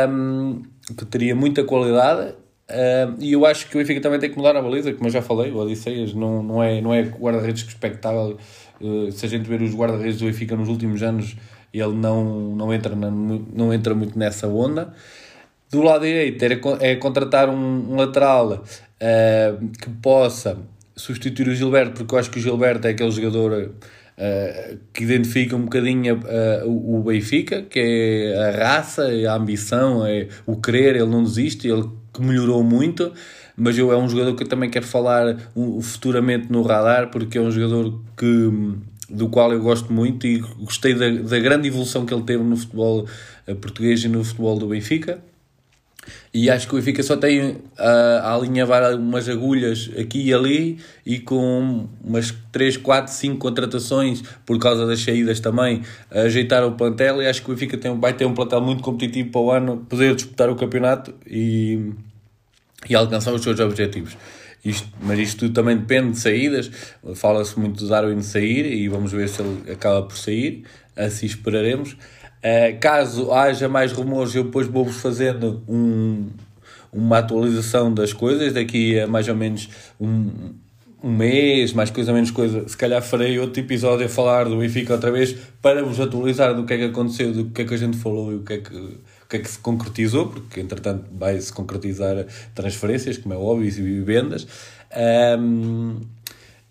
Um, 0.09 0.63
que 0.93 1.05
teria 1.05 1.35
muita 1.35 1.63
qualidade 1.63 2.31
uh, 2.69 3.15
e 3.19 3.33
eu 3.33 3.45
acho 3.45 3.67
que 3.67 3.75
o 3.75 3.79
Benfica 3.79 4.01
também 4.01 4.19
tem 4.19 4.29
que 4.29 4.37
mudar 4.37 4.55
a 4.55 4.61
baliza, 4.61 4.93
como 4.93 5.07
eu 5.07 5.11
já 5.11 5.21
falei, 5.21 5.51
o 5.51 5.57
Odisseias 5.57 6.13
não, 6.13 6.43
não 6.43 6.63
é, 6.63 6.81
não 6.81 6.93
é 6.93 7.03
guarda-redes 7.03 7.63
respectável. 7.63 8.37
Uh, 8.79 9.11
se 9.11 9.25
a 9.25 9.29
gente 9.29 9.47
ver 9.47 9.61
os 9.61 9.73
guarda-redes 9.73 10.19
do 10.19 10.25
Benfica 10.25 10.55
nos 10.55 10.67
últimos 10.67 11.01
anos, 11.01 11.35
ele 11.73 11.95
não, 11.95 12.55
não, 12.55 12.73
entra 12.73 12.95
na, 12.95 13.09
não 13.09 13.73
entra 13.73 13.95
muito 13.95 14.17
nessa 14.17 14.47
onda. 14.47 14.93
Do 15.71 15.81
lado 15.81 16.05
direito 16.05 16.43
é, 16.43 16.91
é 16.91 16.95
contratar 16.95 17.49
um, 17.49 17.91
um 17.91 17.95
lateral 17.95 18.53
uh, 18.53 19.67
que 19.81 19.89
possa 20.01 20.57
substituir 20.95 21.47
o 21.49 21.55
Gilberto, 21.55 21.93
porque 21.99 22.15
eu 22.15 22.19
acho 22.19 22.31
que 22.31 22.39
o 22.39 22.41
Gilberto 22.41 22.87
é 22.87 22.91
aquele 22.91 23.11
jogador 23.11 23.73
uh, 24.17 24.77
que 24.93 25.03
identifica 25.03 25.55
um 25.55 25.63
bocadinho 25.63 26.19
o, 26.65 26.97
o 26.97 27.03
Benfica, 27.03 27.61
que 27.61 27.79
é 27.79 28.37
a 28.37 28.67
raça, 28.67 29.03
a 29.03 29.35
ambição, 29.35 30.05
é 30.05 30.27
o 30.45 30.55
querer, 30.57 30.95
ele 30.95 31.07
não 31.07 31.23
desiste, 31.23 31.67
ele 31.67 31.89
que 32.13 32.21
melhorou 32.21 32.63
muito, 32.63 33.11
mas 33.57 33.77
eu 33.77 33.91
é 33.91 33.97
um 33.97 34.07
jogador 34.07 34.35
que 34.35 34.43
eu 34.43 34.47
também 34.47 34.69
quero 34.69 34.85
falar 34.85 35.37
um, 35.55 35.81
futuramente 35.81 36.51
no 36.51 36.61
radar, 36.61 37.09
porque 37.09 37.37
é 37.37 37.41
um 37.41 37.51
jogador 37.51 38.01
que 38.17 38.51
do 39.09 39.29
qual 39.29 39.51
eu 39.53 39.61
gosto 39.61 39.93
muito 39.93 40.25
e 40.25 40.39
gostei 40.39 40.93
da, 40.93 41.09
da 41.09 41.39
grande 41.39 41.67
evolução 41.67 42.05
que 42.05 42.13
ele 42.13 42.23
teve 42.23 42.43
no 42.43 42.57
futebol 42.57 43.07
eh, 43.45 43.53
português 43.53 44.03
e 44.03 44.07
no 44.07 44.23
futebol 44.23 44.57
do 44.57 44.67
Benfica. 44.67 45.19
E 46.33 46.49
acho 46.49 46.67
que 46.67 46.73
o 46.73 46.77
Benfica 46.77 47.01
só 47.01 47.15
tem 47.15 47.51
uh, 47.51 47.59
a 47.77 48.35
alinhavar 48.35 48.95
umas 48.95 49.27
agulhas 49.29 49.89
aqui 49.97 50.27
e 50.27 50.33
ali 50.33 50.77
e 51.05 51.19
com 51.19 51.87
umas 52.03 52.33
3, 52.51 52.77
4, 52.77 53.13
5 53.13 53.37
contratações 53.37 54.21
por 54.45 54.59
causa 54.59 54.85
das 54.85 55.01
saídas 55.01 55.39
também 55.39 55.81
ajeitar 56.11 56.63
o 56.65 56.73
plantel 56.73 57.21
e 57.21 57.27
acho 57.27 57.41
que 57.41 57.51
o 57.51 57.53
Benfica 57.53 57.77
tem, 57.77 57.97
vai 57.99 58.13
ter 58.13 58.25
um 58.25 58.33
plantel 58.33 58.61
muito 58.61 58.83
competitivo 58.83 59.29
para 59.31 59.41
o 59.41 59.51
ano 59.51 59.85
poder 59.89 60.15
disputar 60.15 60.49
o 60.49 60.55
campeonato 60.55 61.13
e, 61.25 61.91
e 62.89 62.95
alcançar 62.95 63.33
os 63.33 63.41
seus 63.41 63.59
objetivos. 63.59 64.17
Isto, 64.65 64.89
mas 64.99 65.19
isto 65.19 65.39
tudo 65.41 65.53
também 65.53 65.77
depende 65.77 66.11
de 66.11 66.19
saídas. 66.19 66.71
Fala-se 67.13 67.57
muito 67.59 67.83
do 67.83 67.87
Darwin 67.87 68.21
sair 68.23 68.65
e 68.65 68.89
vamos 68.89 69.11
ver 69.11 69.29
se 69.29 69.41
ele 69.41 69.71
acaba 69.71 70.01
por 70.01 70.17
sair. 70.17 70.63
Assim 70.95 71.27
esperaremos. 71.27 71.95
Uh, 72.45 72.79
caso 72.79 73.31
haja 73.31 73.67
mais 73.67 73.91
rumores, 73.91 74.35
eu 74.35 74.43
depois 74.43 74.67
vou-vos 74.67 74.97
fazendo 74.97 75.63
um, 75.67 76.27
uma 76.93 77.17
atualização 77.17 77.91
das 77.91 78.13
coisas 78.13 78.53
daqui 78.53 78.99
a 78.99 79.07
mais 79.07 79.27
ou 79.27 79.35
menos 79.35 79.67
um, 79.99 80.53
um 81.03 81.11
mês, 81.11 81.73
mais 81.73 81.89
coisa 81.89 82.13
menos 82.13 82.29
coisa. 82.29 82.67
Se 82.69 82.77
calhar 82.77 83.01
farei 83.01 83.39
outro 83.39 83.59
episódio 83.59 84.05
a 84.05 84.09
falar 84.09 84.43
do 84.45 84.57
Benfica 84.57 84.93
outra 84.93 85.11
vez 85.11 85.35
para 85.59 85.83
vos 85.83 85.99
atualizar 85.99 86.53
do 86.53 86.65
que 86.65 86.73
é 86.75 86.77
que 86.77 86.83
aconteceu, 86.83 87.33
do 87.33 87.45
que 87.45 87.63
é 87.63 87.65
que 87.65 87.73
a 87.73 87.77
gente 87.77 87.97
falou 87.97 88.31
e 88.31 88.35
o 88.35 88.43
que 88.43 88.53
é 88.53 88.57
que, 88.59 88.75
o 88.75 89.27
que, 89.27 89.37
é 89.37 89.39
que 89.39 89.49
se 89.49 89.57
concretizou, 89.57 90.27
porque 90.27 90.59
entretanto 90.59 91.03
vai-se 91.11 91.51
concretizar 91.51 92.27
transferências, 92.53 93.17
como 93.17 93.33
é 93.33 93.37
óbvio, 93.37 93.67
e 93.67 94.01
vendas. 94.01 94.45
Um, 95.39 95.99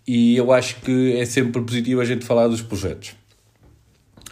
e 0.07 0.37
eu 0.37 0.53
acho 0.53 0.77
que 0.77 1.17
é 1.17 1.25
sempre 1.25 1.61
positivo 1.61 1.99
a 1.99 2.05
gente 2.05 2.23
falar 2.23 2.47
dos 2.47 2.61
projetos. 2.61 3.24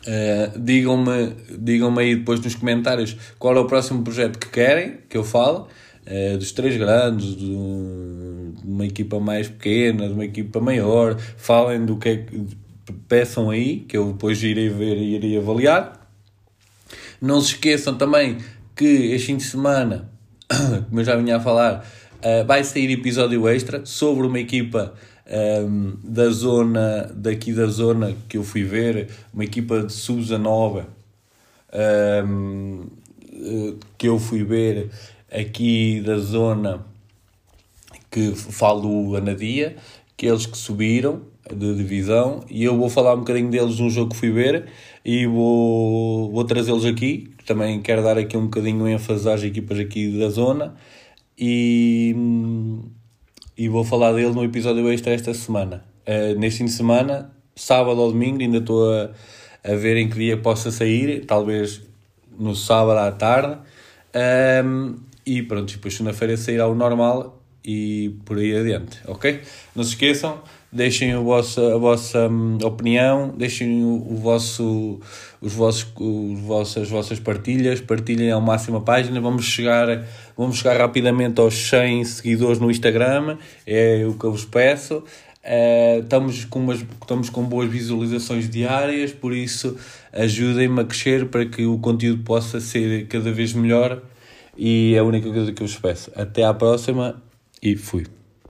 Uh, 0.06 0.60
digam-me 0.60 1.34
digam 1.58 1.98
aí 1.98 2.18
depois 2.18 2.42
nos 2.42 2.56
comentários 2.56 3.16
qual 3.40 3.56
é 3.56 3.60
o 3.60 3.66
próximo 3.66 4.04
projeto 4.04 4.38
que 4.38 4.50
querem 4.50 4.98
que 5.10 5.18
eu 5.18 5.24
fale. 5.24 5.60
Uh, 6.06 6.38
dos 6.38 6.52
três 6.52 6.76
grandes, 6.76 7.38
de, 7.38 7.56
uma 8.66 8.86
equipa 8.86 9.20
mais 9.20 9.48
pequena, 9.48 10.08
de 10.08 10.14
uma 10.14 10.26
equipa 10.26 10.60
maior. 10.60 11.18
Falem 11.38 11.86
do 11.86 11.98
que 11.98 12.10
é 12.10 12.18
que 12.18 12.46
peçam 13.08 13.50
aí, 13.50 13.80
que 13.88 13.96
eu 13.96 14.12
depois 14.12 14.44
irei 14.44 14.68
ver 14.68 14.98
e 14.98 15.16
irei 15.16 15.38
avaliar. 15.38 16.10
Não 17.22 17.40
se 17.40 17.54
esqueçam 17.54 17.96
também 17.96 18.38
que 18.76 18.86
este 18.86 19.28
fim 19.28 19.38
de 19.38 19.44
semana, 19.44 20.10
como 20.90 21.00
eu 21.00 21.06
já 21.06 21.16
vinha 21.16 21.38
a 21.38 21.40
falar, 21.40 21.86
uh, 22.18 22.46
vai 22.46 22.64
sair 22.66 22.92
episódio 22.92 23.48
extra 23.48 23.86
sobre 23.86 24.28
uma 24.28 24.40
equipa 24.40 24.94
um, 25.28 25.94
da 26.04 26.30
zona, 26.30 27.12
daqui 27.16 27.54
da 27.54 27.66
zona 27.68 28.16
que 28.28 28.38
eu 28.38 28.44
fui 28.44 28.64
ver, 28.64 29.10
uma 29.34 29.44
equipa 29.44 29.84
de 29.84 29.94
Sub-19 29.94 30.86
um, 32.26 32.88
que 33.98 34.08
eu 34.08 34.20
fui 34.20 34.44
ver 34.44 34.90
aqui 35.32 36.02
da 36.02 36.18
zona 36.18 36.86
que 38.12 38.34
falo 38.36 39.16
Anadia, 39.16 39.76
que 40.16 40.28
eles 40.28 40.46
que 40.46 40.58
subiram 40.58 41.22
de 41.52 41.76
divisão 41.76 42.42
e 42.50 42.64
eu 42.64 42.78
vou 42.78 42.90
falar 42.90 43.16
um 43.16 43.20
bocadinho 43.20 43.50
deles 43.50 43.80
num 43.80 43.90
jogo 43.90 44.12
que 44.12 44.18
fui 44.18 44.32
ver 44.32 44.66
e 45.04 45.26
vou, 45.26 46.32
vou 46.32 46.44
trazê-los 46.46 46.86
aqui. 46.86 47.32
Também 47.46 47.82
quero 47.82 48.04
dar 48.04 48.18
aqui 48.18 48.38
um 48.38 48.44
bocadinho 48.44 48.88
ênfase 48.88 49.30
às 49.30 49.44
equipas 49.44 49.80
aqui 49.80 50.18
da 50.18 50.30
zona 50.30 50.76
e 51.38 52.16
e 53.58 53.68
vou 53.68 53.84
falar 53.84 54.14
dele 54.14 54.32
no 54.32 54.44
episódio 54.44 54.90
extra 54.92 55.14
esta 55.14 55.34
semana. 55.34 55.84
Uh, 56.08 56.38
neste 56.40 56.60
fim 56.60 56.66
de 56.66 56.72
semana, 56.72 57.32
sábado 57.56 58.00
ou 58.00 58.12
domingo, 58.12 58.42
ainda 58.42 58.58
estou 58.58 58.92
a, 58.92 59.12
a 59.64 59.76
ver 59.76 59.98
em 59.98 60.10
que 60.10 60.16
dia 60.18 60.38
possa 60.38 60.72
sair, 60.72 61.26
talvez 61.26 61.82
no 62.38 62.56
sábado 62.56 63.00
à 63.00 63.12
tarde. 63.12 63.58
Um, 64.66 64.96
e 65.26 65.42
pronto, 65.42 65.72
depois 65.72 65.94
segunda-feira 65.94 66.36
sairá 66.36 66.68
o 66.68 66.76
normal 66.76 67.42
e 67.64 68.16
por 68.26 68.38
aí 68.38 68.56
adiante, 68.56 69.00
ok? 69.08 69.42
Não 69.76 69.84
se 69.84 69.92
esqueçam, 69.92 70.42
deixem 70.74 71.16
o 71.16 71.24
vosso, 71.24 71.62
a 71.62 71.78
vossa 71.78 72.28
um, 72.28 72.58
opinião, 72.64 73.34
deixem 73.38 73.84
o, 73.84 74.06
o, 74.12 74.16
vosso, 74.16 75.00
os 75.40 75.54
vossos, 75.54 75.88
os 75.98 76.40
vossas, 76.40 76.84
as 76.84 76.90
vossas 76.90 77.20
partilhas, 77.20 77.80
partilhem 77.80 78.32
ao 78.32 78.42
máximo 78.42 78.78
a 78.78 78.82
página, 78.82 79.22
vamos 79.22 79.46
chegar, 79.46 80.06
vamos 80.36 80.58
chegar 80.58 80.78
rapidamente 80.78 81.40
aos 81.40 81.54
100 81.70 82.06
seguidores 82.06 82.60
no 82.60 82.72
Instagram, 82.72 83.38
é 83.66 84.04
o 84.08 84.14
que 84.14 84.26
eu 84.26 84.32
vos 84.32 84.46
peço. 84.46 85.04
Uh, 85.44 86.00
estamos, 86.02 86.46
com 86.46 86.60
umas, 86.60 86.80
estamos 86.80 87.30
com 87.30 87.44
boas 87.44 87.70
visualizações 87.70 88.50
diárias, 88.50 89.12
por 89.12 89.34
isso 89.34 89.78
ajudem-me 90.14 90.82
a 90.82 90.86
crescer 90.86 91.28
para 91.28 91.46
que 91.46 91.66
o 91.66 91.78
conteúdo 91.78 92.24
possa 92.24 92.62
ser 92.62 93.08
cada 93.08 93.32
vez 93.32 93.52
melhor 93.54 94.02
e 94.58 94.94
é 94.96 95.00
a 95.00 95.04
única 95.04 95.30
coisa 95.30 95.52
que 95.52 95.62
eu 95.62 95.68
vos 95.68 95.78
peço. 95.78 96.12
Até 96.16 96.46
à 96.46 96.54
próxima 96.54 97.22
e 97.62 97.76
fui. 97.76 98.06